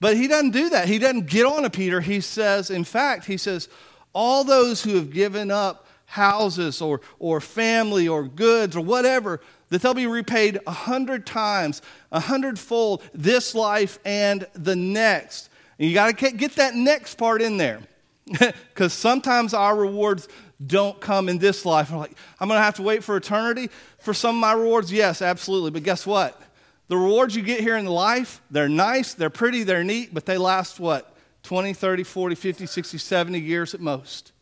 But 0.00 0.16
he 0.16 0.26
doesn't 0.26 0.50
do 0.50 0.70
that. 0.70 0.88
He 0.88 0.98
doesn't 0.98 1.26
get 1.26 1.46
on 1.46 1.62
to 1.62 1.70
Peter. 1.70 2.00
He 2.00 2.20
says, 2.20 2.68
in 2.68 2.82
fact, 2.82 3.26
he 3.26 3.36
says, 3.36 3.68
all 4.12 4.42
those 4.42 4.82
who 4.82 4.96
have 4.96 5.12
given 5.12 5.52
up 5.52 5.86
houses 6.10 6.82
or, 6.82 7.00
or 7.18 7.40
family 7.40 8.08
or 8.08 8.24
goods 8.24 8.76
or 8.76 8.80
whatever, 8.80 9.40
that 9.68 9.80
they'll 9.80 9.94
be 9.94 10.06
repaid 10.06 10.58
a 10.66 10.72
hundred 10.72 11.24
times, 11.24 11.80
a 12.10 12.20
hundredfold 12.20 13.02
this 13.14 13.54
life 13.54 13.98
and 14.04 14.46
the 14.54 14.74
next. 14.74 15.48
And 15.78 15.88
you 15.88 15.94
got 15.94 16.18
to 16.18 16.30
get 16.32 16.56
that 16.56 16.74
next 16.74 17.14
part 17.14 17.40
in 17.40 17.56
there. 17.56 17.80
Because 18.68 18.92
sometimes 18.92 19.54
our 19.54 19.74
rewards 19.74 20.28
don't 20.64 21.00
come 21.00 21.28
in 21.28 21.38
this 21.38 21.66
life. 21.66 21.90
We're 21.90 21.98
like, 21.98 22.16
I'm 22.38 22.48
going 22.48 22.58
to 22.58 22.64
have 22.64 22.76
to 22.76 22.82
wait 22.82 23.02
for 23.02 23.16
eternity 23.16 23.70
for 23.98 24.14
some 24.14 24.36
of 24.36 24.40
my 24.40 24.52
rewards. 24.52 24.92
Yes, 24.92 25.20
absolutely. 25.20 25.70
But 25.70 25.82
guess 25.82 26.06
what? 26.06 26.40
The 26.88 26.96
rewards 26.96 27.34
you 27.36 27.42
get 27.42 27.60
here 27.60 27.76
in 27.76 27.86
life, 27.86 28.40
they're 28.50 28.68
nice, 28.68 29.14
they're 29.14 29.30
pretty, 29.30 29.62
they're 29.64 29.84
neat, 29.84 30.14
but 30.14 30.26
they 30.26 30.38
last 30.38 30.80
what? 30.80 31.16
20, 31.42 31.72
30, 31.72 32.04
40, 32.04 32.34
50, 32.34 32.66
60, 32.66 32.98
70 32.98 33.38
years 33.38 33.74
at 33.74 33.80
most. 33.80 34.32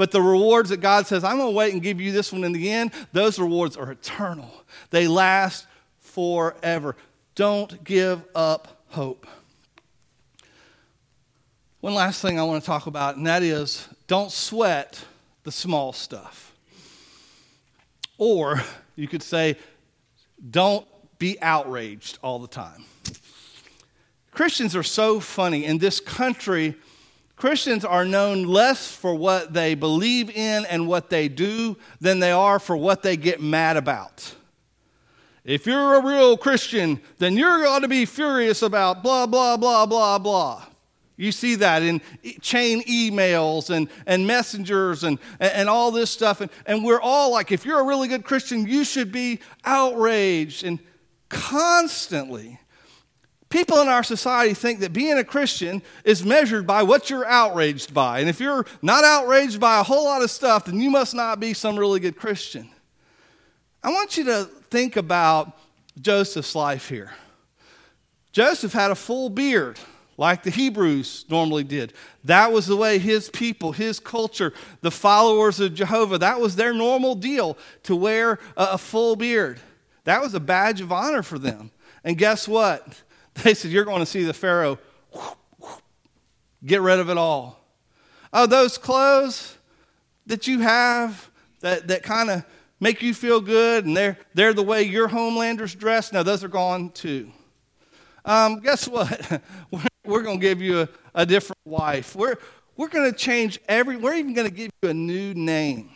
But 0.00 0.12
the 0.12 0.22
rewards 0.22 0.70
that 0.70 0.78
God 0.78 1.06
says, 1.06 1.24
I'm 1.24 1.36
going 1.36 1.50
to 1.50 1.54
wait 1.54 1.74
and 1.74 1.82
give 1.82 2.00
you 2.00 2.10
this 2.10 2.32
one 2.32 2.42
in 2.42 2.52
the 2.52 2.70
end, 2.70 2.92
those 3.12 3.38
rewards 3.38 3.76
are 3.76 3.92
eternal. 3.92 4.50
They 4.88 5.06
last 5.06 5.66
forever. 5.98 6.96
Don't 7.34 7.84
give 7.84 8.24
up 8.34 8.82
hope. 8.88 9.26
One 11.80 11.92
last 11.92 12.22
thing 12.22 12.40
I 12.40 12.44
want 12.44 12.62
to 12.62 12.66
talk 12.66 12.86
about, 12.86 13.16
and 13.16 13.26
that 13.26 13.42
is 13.42 13.88
don't 14.06 14.32
sweat 14.32 15.04
the 15.42 15.52
small 15.52 15.92
stuff. 15.92 16.54
Or 18.16 18.62
you 18.96 19.06
could 19.06 19.22
say, 19.22 19.58
don't 20.50 20.86
be 21.18 21.36
outraged 21.42 22.18
all 22.22 22.38
the 22.38 22.48
time. 22.48 22.86
Christians 24.30 24.74
are 24.74 24.82
so 24.82 25.20
funny. 25.20 25.66
In 25.66 25.76
this 25.76 26.00
country, 26.00 26.74
Christians 27.40 27.86
are 27.86 28.04
known 28.04 28.44
less 28.44 28.94
for 28.94 29.14
what 29.14 29.54
they 29.54 29.74
believe 29.74 30.28
in 30.28 30.66
and 30.66 30.86
what 30.86 31.08
they 31.08 31.26
do 31.26 31.78
than 31.98 32.20
they 32.20 32.32
are 32.32 32.58
for 32.58 32.76
what 32.76 33.02
they 33.02 33.16
get 33.16 33.40
mad 33.40 33.78
about. 33.78 34.34
If 35.42 35.66
you're 35.66 35.94
a 35.94 36.04
real 36.04 36.36
Christian, 36.36 37.00
then 37.16 37.38
you're 37.38 37.62
going 37.62 37.80
to 37.80 37.88
be 37.88 38.04
furious 38.04 38.60
about 38.60 39.02
blah, 39.02 39.24
blah, 39.26 39.56
blah, 39.56 39.86
blah, 39.86 40.18
blah. 40.18 40.66
You 41.16 41.32
see 41.32 41.54
that 41.54 41.82
in 41.82 42.02
chain 42.42 42.82
emails 42.82 43.70
and, 43.70 43.88
and 44.06 44.26
messengers 44.26 45.02
and, 45.02 45.18
and 45.40 45.66
all 45.66 45.90
this 45.90 46.10
stuff. 46.10 46.42
And, 46.42 46.50
and 46.66 46.84
we're 46.84 47.00
all 47.00 47.32
like, 47.32 47.52
if 47.52 47.64
you're 47.64 47.80
a 47.80 47.84
really 47.84 48.08
good 48.08 48.22
Christian, 48.22 48.66
you 48.66 48.84
should 48.84 49.12
be 49.12 49.40
outraged. 49.64 50.62
And 50.62 50.78
constantly, 51.30 52.60
people 53.50 53.80
in 53.80 53.88
our 53.88 54.02
society 54.02 54.54
think 54.54 54.80
that 54.80 54.92
being 54.92 55.18
a 55.18 55.24
Christian 55.24 55.82
is 56.04 56.24
measured 56.24 56.66
by 56.66 56.82
what 56.82 57.10
you're 57.10 57.26
outraged 57.26 57.92
by. 57.92 58.20
And 58.20 58.28
if 58.28 58.40
you're 58.40 58.64
not 58.80 59.04
outraged 59.04 59.60
by 59.60 59.80
a 59.80 59.82
whole 59.82 60.04
lot 60.04 60.22
of 60.22 60.30
stuff, 60.30 60.64
then 60.64 60.80
you 60.80 60.90
must 60.90 61.14
not 61.14 61.40
be 61.40 61.52
some 61.52 61.78
really 61.78 62.00
good 62.00 62.16
Christian. 62.16 62.70
I 63.82 63.90
want 63.90 64.16
you 64.16 64.24
to 64.24 64.44
think 64.44 64.96
about 64.96 65.58
Joseph's 66.00 66.54
life 66.54 66.88
here. 66.88 67.12
Joseph 68.32 68.72
had 68.72 68.90
a 68.90 68.94
full 68.94 69.28
beard 69.28 69.78
like 70.16 70.42
the 70.42 70.50
Hebrews 70.50 71.24
normally 71.30 71.64
did. 71.64 71.94
That 72.24 72.52
was 72.52 72.66
the 72.66 72.76
way 72.76 72.98
his 72.98 73.30
people, 73.30 73.72
his 73.72 73.98
culture, 73.98 74.52
the 74.82 74.90
followers 74.90 75.58
of 75.60 75.74
Jehovah, 75.74 76.18
that 76.18 76.38
was 76.38 76.56
their 76.56 76.74
normal 76.74 77.14
deal 77.14 77.56
to 77.84 77.96
wear 77.96 78.38
a, 78.56 78.76
full 78.76 79.16
beard. 79.16 79.58
That 80.04 80.20
was 80.20 80.34
a 80.34 80.40
badge 80.40 80.82
of 80.82 80.92
honor 80.92 81.22
for 81.22 81.38
them. 81.38 81.70
And 82.04 82.18
guess 82.18 82.46
what? 82.46 83.02
They 83.42 83.54
said, 83.54 83.70
You're 83.70 83.84
going 83.84 84.00
to 84.00 84.06
see 84.06 84.24
the 84.24 84.34
Pharaoh. 84.34 84.78
Get 86.64 86.80
rid 86.80 87.00
of 87.00 87.08
it 87.08 87.16
all. 87.16 87.58
Oh, 88.32 88.46
those 88.46 88.76
clothes 88.78 89.56
that 90.26 90.46
you 90.46 90.60
have 90.60 91.30
that, 91.60 91.88
that 91.88 92.02
kind 92.02 92.30
of 92.30 92.44
make 92.80 93.02
you 93.02 93.14
feel 93.14 93.40
good 93.40 93.84
and 93.84 93.96
they're, 93.96 94.18
they're 94.34 94.54
the 94.54 94.62
way 94.62 94.82
your 94.82 95.08
homelanders 95.08 95.76
dress, 95.76 96.12
no, 96.12 96.22
those 96.22 96.44
are 96.44 96.48
gone 96.48 96.90
too. 96.90 97.30
Um, 98.24 98.60
guess 98.60 98.86
what? 98.86 99.42
we're 100.04 100.22
going 100.22 100.38
to 100.38 100.42
give 100.42 100.60
you 100.60 100.80
a, 100.80 100.88
a 101.14 101.26
different 101.26 101.60
wife. 101.64 102.14
We're, 102.14 102.36
we're 102.76 102.88
going 102.88 103.10
to 103.10 103.16
change 103.16 103.58
every, 103.68 103.96
we're 103.96 104.14
even 104.14 104.34
going 104.34 104.48
to 104.48 104.54
give 104.54 104.70
you 104.82 104.90
a 104.90 104.94
new 104.94 105.34
name. 105.34 105.90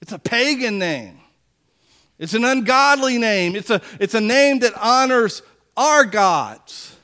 It's 0.00 0.12
a 0.12 0.18
pagan 0.18 0.78
name. 0.78 1.20
It's 2.18 2.34
an 2.34 2.44
ungodly 2.44 3.18
name. 3.18 3.56
It's 3.56 3.70
a, 3.70 3.80
it's 3.98 4.14
a 4.14 4.20
name 4.20 4.60
that 4.60 4.72
honors 4.80 5.42
our 5.76 6.04
gods. 6.04 6.96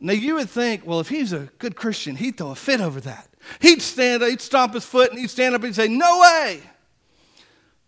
Now, 0.00 0.12
you 0.12 0.36
would 0.36 0.48
think, 0.48 0.86
well, 0.86 1.00
if 1.00 1.08
he's 1.08 1.32
a 1.32 1.48
good 1.58 1.74
Christian, 1.74 2.16
he'd 2.16 2.36
throw 2.36 2.50
a 2.50 2.54
fit 2.54 2.80
over 2.80 3.00
that. 3.00 3.28
He'd 3.60 3.82
stand, 3.82 4.22
he'd 4.22 4.40
stomp 4.40 4.74
his 4.74 4.84
foot, 4.84 5.10
and 5.10 5.18
he'd 5.18 5.30
stand 5.30 5.54
up 5.54 5.64
and 5.64 5.74
say, 5.74 5.88
No 5.88 6.20
way. 6.20 6.60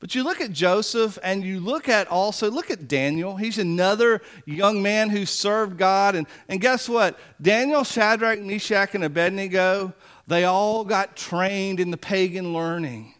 But 0.00 0.14
you 0.14 0.24
look 0.24 0.40
at 0.40 0.50
Joseph 0.50 1.18
and 1.22 1.44
you 1.44 1.60
look 1.60 1.86
at 1.86 2.08
also, 2.08 2.50
look 2.50 2.70
at 2.70 2.88
Daniel. 2.88 3.36
He's 3.36 3.58
another 3.58 4.22
young 4.46 4.82
man 4.82 5.10
who 5.10 5.26
served 5.26 5.76
God. 5.76 6.14
And, 6.14 6.26
and 6.48 6.58
guess 6.58 6.88
what? 6.88 7.18
Daniel, 7.40 7.84
Shadrach, 7.84 8.40
Meshach, 8.40 8.94
and 8.94 9.04
Abednego, 9.04 9.92
they 10.26 10.44
all 10.44 10.84
got 10.84 11.16
trained 11.16 11.80
in 11.80 11.90
the 11.90 11.98
pagan 11.98 12.54
learning. 12.54 13.14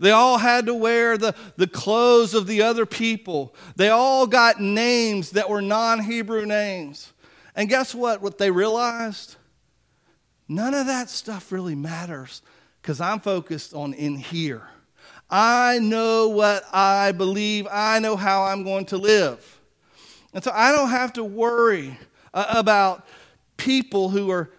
They 0.00 0.10
all 0.10 0.38
had 0.38 0.66
to 0.66 0.74
wear 0.74 1.18
the, 1.18 1.34
the 1.56 1.66
clothes 1.66 2.34
of 2.34 2.46
the 2.46 2.62
other 2.62 2.86
people. 2.86 3.54
They 3.76 3.88
all 3.88 4.26
got 4.26 4.60
names 4.60 5.30
that 5.30 5.48
were 5.48 5.62
non 5.62 6.00
Hebrew 6.00 6.46
names. 6.46 7.12
And 7.54 7.68
guess 7.68 7.94
what? 7.94 8.22
What 8.22 8.38
they 8.38 8.50
realized? 8.50 9.36
None 10.48 10.74
of 10.74 10.86
that 10.86 11.08
stuff 11.08 11.52
really 11.52 11.74
matters 11.74 12.42
because 12.80 13.00
I'm 13.00 13.20
focused 13.20 13.74
on 13.74 13.94
in 13.94 14.16
here. 14.16 14.68
I 15.30 15.78
know 15.78 16.28
what 16.28 16.64
I 16.72 17.12
believe, 17.12 17.66
I 17.70 17.98
know 18.00 18.16
how 18.16 18.44
I'm 18.44 18.64
going 18.64 18.84
to 18.86 18.98
live. 18.98 19.60
And 20.34 20.44
so 20.44 20.50
I 20.54 20.72
don't 20.72 20.90
have 20.90 21.14
to 21.14 21.24
worry 21.24 21.98
uh, 22.34 22.46
about 22.50 23.06
people 23.56 24.10
who 24.10 24.30
are, 24.30 24.50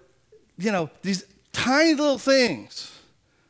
you 0.58 0.72
know, 0.72 0.90
these 1.02 1.26
tiny 1.52 1.94
little 1.94 2.18
things 2.18 2.93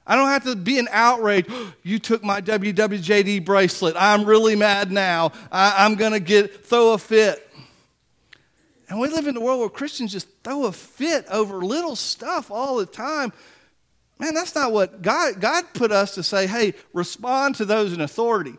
I 0.05 0.15
don't 0.15 0.27
have 0.27 0.43
to 0.43 0.55
be 0.55 0.79
an 0.79 0.87
outrage. 0.91 1.47
you 1.83 1.99
took 1.99 2.23
my 2.23 2.41
WWJD 2.41 3.45
bracelet. 3.45 3.95
I'm 3.97 4.25
really 4.25 4.55
mad 4.55 4.91
now. 4.91 5.31
I, 5.51 5.85
am 5.85 5.95
going 5.95 6.13
to 6.13 6.19
get 6.19 6.65
throw 6.65 6.93
a 6.93 6.97
fit. 6.97 7.49
And 8.89 8.99
we 8.99 9.07
live 9.07 9.27
in 9.27 9.35
a 9.35 9.41
world 9.41 9.59
where 9.59 9.69
Christians 9.69 10.11
just 10.11 10.27
throw 10.43 10.65
a 10.65 10.71
fit 10.71 11.25
over 11.31 11.57
little 11.57 11.95
stuff 11.95 12.51
all 12.51 12.77
the 12.77 12.85
time. 12.85 13.33
Man, 14.19 14.33
that's 14.33 14.53
not 14.55 14.71
what 14.71 15.01
God, 15.01 15.39
God 15.39 15.65
put 15.73 15.91
us 15.91 16.15
to 16.15 16.23
say, 16.23 16.47
hey, 16.47 16.73
respond 16.93 17.55
to 17.55 17.65
those 17.65 17.93
in 17.93 18.01
authority. 18.01 18.55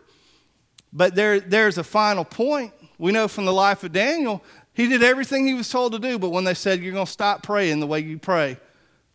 But 0.91 1.15
there, 1.15 1.39
there's 1.39 1.77
a 1.77 1.83
final 1.83 2.25
point. 2.25 2.73
We 2.97 3.11
know 3.11 3.27
from 3.27 3.45
the 3.45 3.53
life 3.53 3.83
of 3.83 3.91
Daniel, 3.91 4.43
he 4.73 4.87
did 4.87 5.03
everything 5.03 5.47
he 5.47 5.53
was 5.53 5.69
told 5.69 5.93
to 5.93 5.99
do, 5.99 6.19
but 6.19 6.29
when 6.29 6.43
they 6.43 6.53
said, 6.53 6.81
you're 6.81 6.93
going 6.93 7.05
to 7.05 7.11
stop 7.11 7.43
praying 7.43 7.79
the 7.79 7.87
way 7.87 7.99
you 7.99 8.17
pray, 8.17 8.57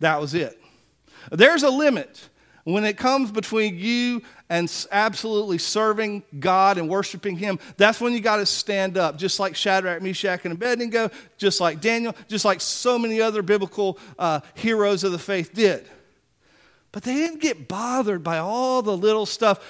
that 0.01 0.21
was 0.21 0.35
it. 0.35 0.60
There's 1.31 1.63
a 1.63 1.71
limit 1.71 2.29
when 2.65 2.85
it 2.85 2.97
comes 2.97 3.31
between 3.31 3.79
you 3.79 4.23
and 4.49 4.71
absolutely 4.91 5.59
serving 5.59 6.23
God 6.39 6.77
and 6.77 6.89
worshiping 6.89 7.37
Him. 7.37 7.59
That's 7.77 8.01
when 8.01 8.13
you 8.13 8.21
got 8.21 8.37
to 8.37 8.47
stand 8.47 8.99
up, 8.99 9.17
just 9.17 9.41
like 9.41 9.57
Shadrach, 9.57 10.03
Meshach, 10.03 10.41
and 10.45 10.53
Abednego, 10.53 11.11
just 11.39 11.61
like 11.61 11.81
Daniel, 11.81 12.15
just 12.29 12.45
like 12.45 12.61
so 12.61 12.99
many 12.99 13.21
other 13.21 13.43
biblical 13.43 13.99
uh, 14.19 14.41
heroes 14.55 15.05
of 15.05 15.13
the 15.13 15.19
faith 15.19 15.55
did. 15.55 15.89
But 16.93 17.05
they 17.05 17.15
didn't 17.15 17.41
get 17.41 17.69
bothered 17.69 18.25
by 18.25 18.39
all 18.39 18.83
the 18.83 18.97
little 18.97 19.27
stuff. 19.27 19.65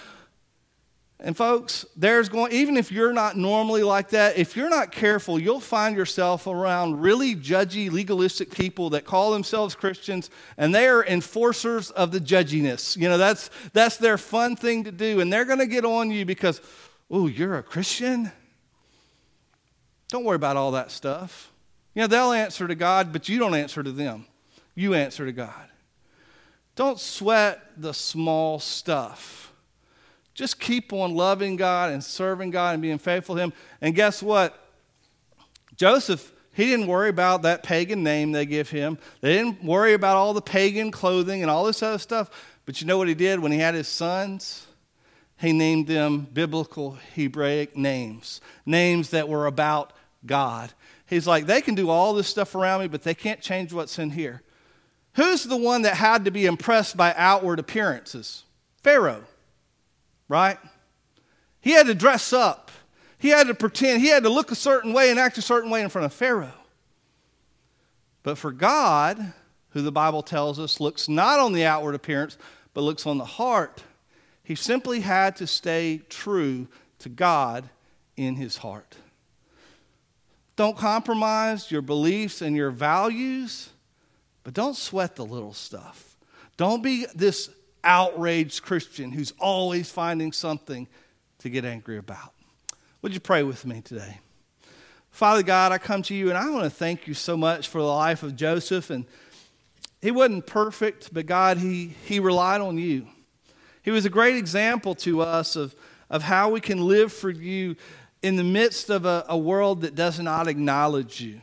And 1.22 1.37
folks, 1.37 1.85
there's 1.96 2.30
going, 2.30 2.52
even 2.52 2.78
if 2.78 2.90
you're 2.90 3.12
not 3.12 3.37
normally 3.37 3.83
like 3.83 4.09
that, 4.11 4.38
if 4.38 4.56
you're 4.56 4.70
not 4.70 4.90
careful, 4.90 5.38
you'll 5.38 5.61
find 5.61 5.94
yourself 5.94 6.46
around 6.46 7.02
really 7.02 7.37
judgy, 7.37 7.90
legalistic 7.90 8.50
people 8.50 8.90
that 8.90 9.04
call 9.04 9.30
themselves 9.30 9.74
Christians 9.74 10.30
and 10.56 10.74
they 10.74 10.88
are 10.88 11.04
enforcers 11.04 11.90
of 11.90 12.11
the 12.11 12.20
judginess. 12.20 12.96
You 12.96 13.11
know, 13.11 13.18
that's, 13.18 13.50
that's 13.74 13.98
their 13.98 14.16
fun 14.16 14.56
thing 14.56 14.85
to 14.85 14.92
do. 14.92 15.20
And 15.20 15.30
they're 15.30 15.44
going 15.44 15.59
to 15.59 15.66
get 15.66 15.85
on 15.85 16.11
you 16.11 16.24
because, 16.24 16.62
oh, 17.11 17.26
you're 17.26 17.59
a 17.59 17.62
Christian? 17.62 18.33
Don't 20.09 20.24
worry 20.24 20.37
about 20.37 20.56
all 20.56 20.70
that 20.70 20.90
stuff. 20.90 21.52
You 21.94 22.00
know, 22.00 22.06
they'll 22.06 22.33
answer 22.33 22.66
to 22.66 22.74
God, 22.74 23.12
but 23.12 23.28
you 23.28 23.38
don't 23.38 23.54
answer 23.54 23.83
to 23.83 23.92
them. 23.92 24.24
You 24.74 24.94
answer 24.94 25.26
to 25.26 25.33
God. 25.33 25.68
Don't 26.76 26.98
sweat 26.98 27.61
the 27.76 27.92
small 27.92 28.59
stuff 28.59 29.49
just 30.35 30.61
keep 30.61 30.93
on 30.93 31.14
loving 31.14 31.57
God 31.57 31.93
and 31.93 32.03
serving 32.03 32.51
God 32.51 32.75
and 32.75 32.83
being 32.83 32.99
faithful 32.99 33.35
to 33.35 33.40
Him. 33.43 33.53
And 33.81 33.95
guess 33.95 34.23
what? 34.23 34.57
Joseph, 35.77 36.33
he 36.53 36.66
didn't 36.66 36.88
worry 36.88 37.09
about 37.09 37.43
that 37.43 37.62
pagan 37.62 38.03
name 38.03 38.33
they 38.33 38.45
give 38.45 38.69
him. 38.69 38.99
They 39.23 39.33
didn't 39.33 39.64
worry 39.64 39.95
about 39.95 40.16
all 40.16 40.35
the 40.35 40.43
pagan 40.43 40.90
clothing 40.90 41.40
and 41.40 41.51
all 41.51 41.64
this 41.64 41.83
other 41.83 41.99
stuff. 41.99 42.29
But 42.66 42.81
you 42.81 42.87
know 42.87 42.99
what 42.99 43.09
he 43.09 43.14
did 43.14 43.40
when 43.40 43.51
he 43.51 43.59
had 43.59 43.75
his 43.75 43.88
sons? 43.88 44.66
He 45.38 45.53
named 45.53 45.87
them 45.87 46.29
biblical 46.31 46.99
Hebraic 47.14 47.77
names, 47.77 48.43
names 48.66 49.09
that 49.09 49.27
were 49.29 49.47
about 49.47 49.95
God. 50.27 50.73
He's 51.07 51.27
like, 51.27 51.47
they 51.47 51.62
can 51.62 51.75
do 51.75 51.88
all 51.88 52.12
this 52.12 52.29
stuff 52.29 52.55
around 52.55 52.81
me, 52.81 52.88
but 52.88 53.05
they 53.05 53.14
can't 53.14 53.40
change 53.40 53.73
what's 53.73 53.99
in 53.99 54.11
here. 54.11 54.43
Who's 55.14 55.45
the 55.45 55.57
one 55.57 55.83
that 55.83 55.97
had 55.97 56.27
to 56.27 56.31
be 56.31 56.45
impressed 56.45 56.97
by 56.97 57.14
outward 57.16 57.59
appearances? 57.59 58.45
Pharaoh 58.83 59.25
right? 60.31 60.59
He 61.61 61.73
had 61.73 61.88
to 61.88 61.95
dress 61.95 62.33
up. 62.33 62.71
He 63.19 63.29
had 63.29 63.49
to 63.49 63.55
pretend. 63.55 64.01
He 64.01 64.09
had 64.09 64.23
to 64.23 64.31
look 64.31 64.51
a 64.51 64.55
certain 64.55 64.95
way 64.95 65.11
and 65.11 65.19
act 65.19 65.37
a 65.37 65.43
certain 65.43 65.71
way 65.71 65.83
in 65.83 65.90
front 65.90 66.07
of 66.07 66.12
Pharaoh. 66.14 66.55
But 68.23 68.38
for 68.38 68.53
God, 68.53 69.35
who 69.71 69.83
the 69.83 69.93
Bible 69.93 70.23
tells 70.23 70.59
us 70.59 70.81
looks 70.81 71.09
not 71.09 71.40
on 71.40 71.53
the 71.53 71.64
outward 71.64 71.95
appearance, 71.95 72.38
but 72.73 72.83
looks 72.83 73.07
on 73.07 73.19
the 73.19 73.25
heart, 73.25 73.83
he 74.45 74.55
simply 74.55 75.01
had 75.01 75.37
to 75.37 75.47
stay 75.47 76.01
true 76.09 76.69
to 77.01 77.09
God 77.09 77.69
in 78.16 78.37
his 78.37 78.59
heart. 78.59 78.97
Don't 80.55 80.77
compromise 80.77 81.71
your 81.71 81.83
beliefs 81.83 82.40
and 82.40 82.55
your 82.55 82.71
values, 82.71 83.71
but 84.45 84.55
don't 84.55 84.77
sweat 84.77 85.16
the 85.16 85.25
little 85.25 85.55
stuff. 85.55 86.16
Don't 86.57 86.83
be 86.83 87.07
this 87.14 87.51
outraged 87.85 88.62
Christian 88.62 89.12
who's 89.12 89.33
always 89.38 89.90
finding 89.90 90.33
something 90.33 90.88
to 91.38 91.51
get 91.51 91.64
angry 91.64 91.99
about. 91.99 92.33
Would 93.03 93.14
you 93.14 93.21
pray 93.21 93.43
with 93.43 93.64
me 93.64 93.81
today? 93.81 94.19
Father 95.11 95.43
God, 95.43 95.73
I 95.73 95.79
come 95.79 96.03
to 96.03 96.14
you 96.14 96.29
and 96.29 96.38
I 96.38 96.49
want 96.51 96.64
to 96.64 96.71
thank 96.71 97.07
you 97.07 97.14
so 97.14 97.37
much 97.37 97.69
for 97.69 97.79
the 97.79 97.87
life 97.87 98.23
of 98.23 98.37
Joseph. 98.37 98.90
And 98.90 99.07
he 100.01 100.11
wasn't 100.11 100.47
perfect, 100.47 101.12
but 101.12 101.27
God, 101.27 101.59
he, 101.59 101.95
he 102.05 102.21
relied 102.21 102.61
on 102.61 102.79
you. 102.79 103.07
He 103.83 103.90
was 103.90 104.05
a 104.05 104.11
great 104.11 104.37
example 104.37 104.95
to 104.97 105.23
us 105.23 105.57
of, 105.57 105.75
of 106.09 106.23
how 106.23 106.51
we 106.51 106.61
can 106.61 106.87
live 106.87 107.12
for 107.12 107.31
you 107.31 107.77
in 108.23 108.37
the 108.37 108.45
midst 108.45 108.90
of 108.90 109.07
a, 109.07 109.25
a 109.29 109.37
world 109.37 109.81
that 109.83 109.95
does 109.95 110.21
not 110.21 110.49
acknowledge 110.49 111.21
you. 111.21 111.40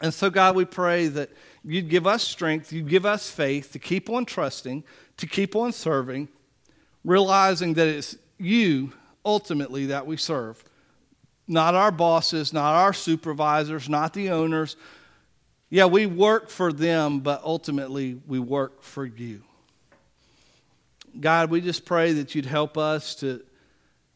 And 0.00 0.12
so, 0.12 0.30
God, 0.30 0.56
we 0.56 0.64
pray 0.64 1.08
that 1.08 1.30
you'd 1.64 1.88
give 1.88 2.06
us 2.06 2.22
strength, 2.22 2.72
you'd 2.72 2.88
give 2.88 3.06
us 3.06 3.30
faith 3.30 3.72
to 3.72 3.78
keep 3.78 4.10
on 4.10 4.24
trusting, 4.24 4.84
to 5.16 5.26
keep 5.26 5.56
on 5.56 5.72
serving, 5.72 6.28
realizing 7.04 7.74
that 7.74 7.88
it's 7.88 8.16
you 8.38 8.92
ultimately 9.24 9.86
that 9.86 10.06
we 10.06 10.16
serve. 10.16 10.62
Not 11.46 11.74
our 11.74 11.90
bosses, 11.90 12.52
not 12.52 12.74
our 12.74 12.92
supervisors, 12.92 13.88
not 13.88 14.12
the 14.14 14.30
owners. 14.30 14.76
Yeah, 15.70 15.86
we 15.86 16.06
work 16.06 16.48
for 16.48 16.72
them, 16.72 17.20
but 17.20 17.42
ultimately 17.42 18.20
we 18.26 18.38
work 18.38 18.82
for 18.82 19.04
you. 19.04 19.42
God, 21.18 21.50
we 21.50 21.60
just 21.60 21.84
pray 21.84 22.12
that 22.12 22.34
you'd 22.34 22.46
help 22.46 22.76
us 22.76 23.14
to 23.16 23.42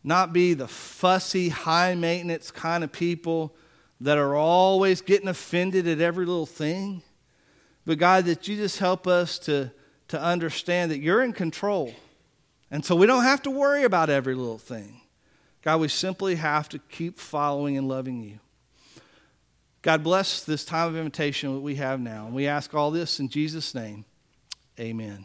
not 0.03 0.33
be 0.33 0.55
the 0.55 0.69
fussy, 0.69 1.49
high 1.49 1.95
maintenance 1.95 2.51
kind 2.51 2.83
of 2.83 2.93
people 2.93 3.55
that 4.01 4.17
are 4.19 4.37
always 4.37 5.01
getting 5.01 5.29
offended 5.29 5.87
at 5.87 6.01
every 6.01 6.25
little 6.25 6.47
thing. 6.47 7.03
But 7.89 7.97
God, 7.97 8.27
that 8.27 8.47
you 8.47 8.57
just 8.57 8.81
help 8.81 9.07
us 9.07 9.39
to, 9.39 9.73
to 10.09 10.21
understand 10.21 10.91
that 10.91 10.99
you're 10.99 11.23
in 11.23 11.33
control. 11.33 11.95
And 12.71 12.85
so 12.85 12.95
we 12.95 13.07
don't 13.07 13.23
have 13.23 13.41
to 13.45 13.51
worry 13.51 13.85
about 13.85 14.11
every 14.11 14.35
little 14.35 14.59
thing. 14.59 15.01
God, 15.63 15.81
we 15.81 15.89
simply 15.89 16.35
have 16.35 16.69
to 16.69 16.79
keep 16.79 17.19
following 17.19 17.79
and 17.79 17.89
loving 17.89 18.21
you. 18.21 18.41
God 19.81 20.05
bless 20.05 20.45
this 20.45 20.67
time 20.67 20.89
of 20.89 20.97
invitation 20.99 21.55
that 21.55 21.63
we 21.63 21.77
have 21.77 21.99
now. 21.99 22.27
And 22.27 22.35
we 22.35 22.47
ask 22.47 22.75
all 22.75 22.91
this 22.91 23.21
in 23.21 23.31
Jesus' 23.31 23.75
name. 23.75 24.05
Amen. 24.79 25.25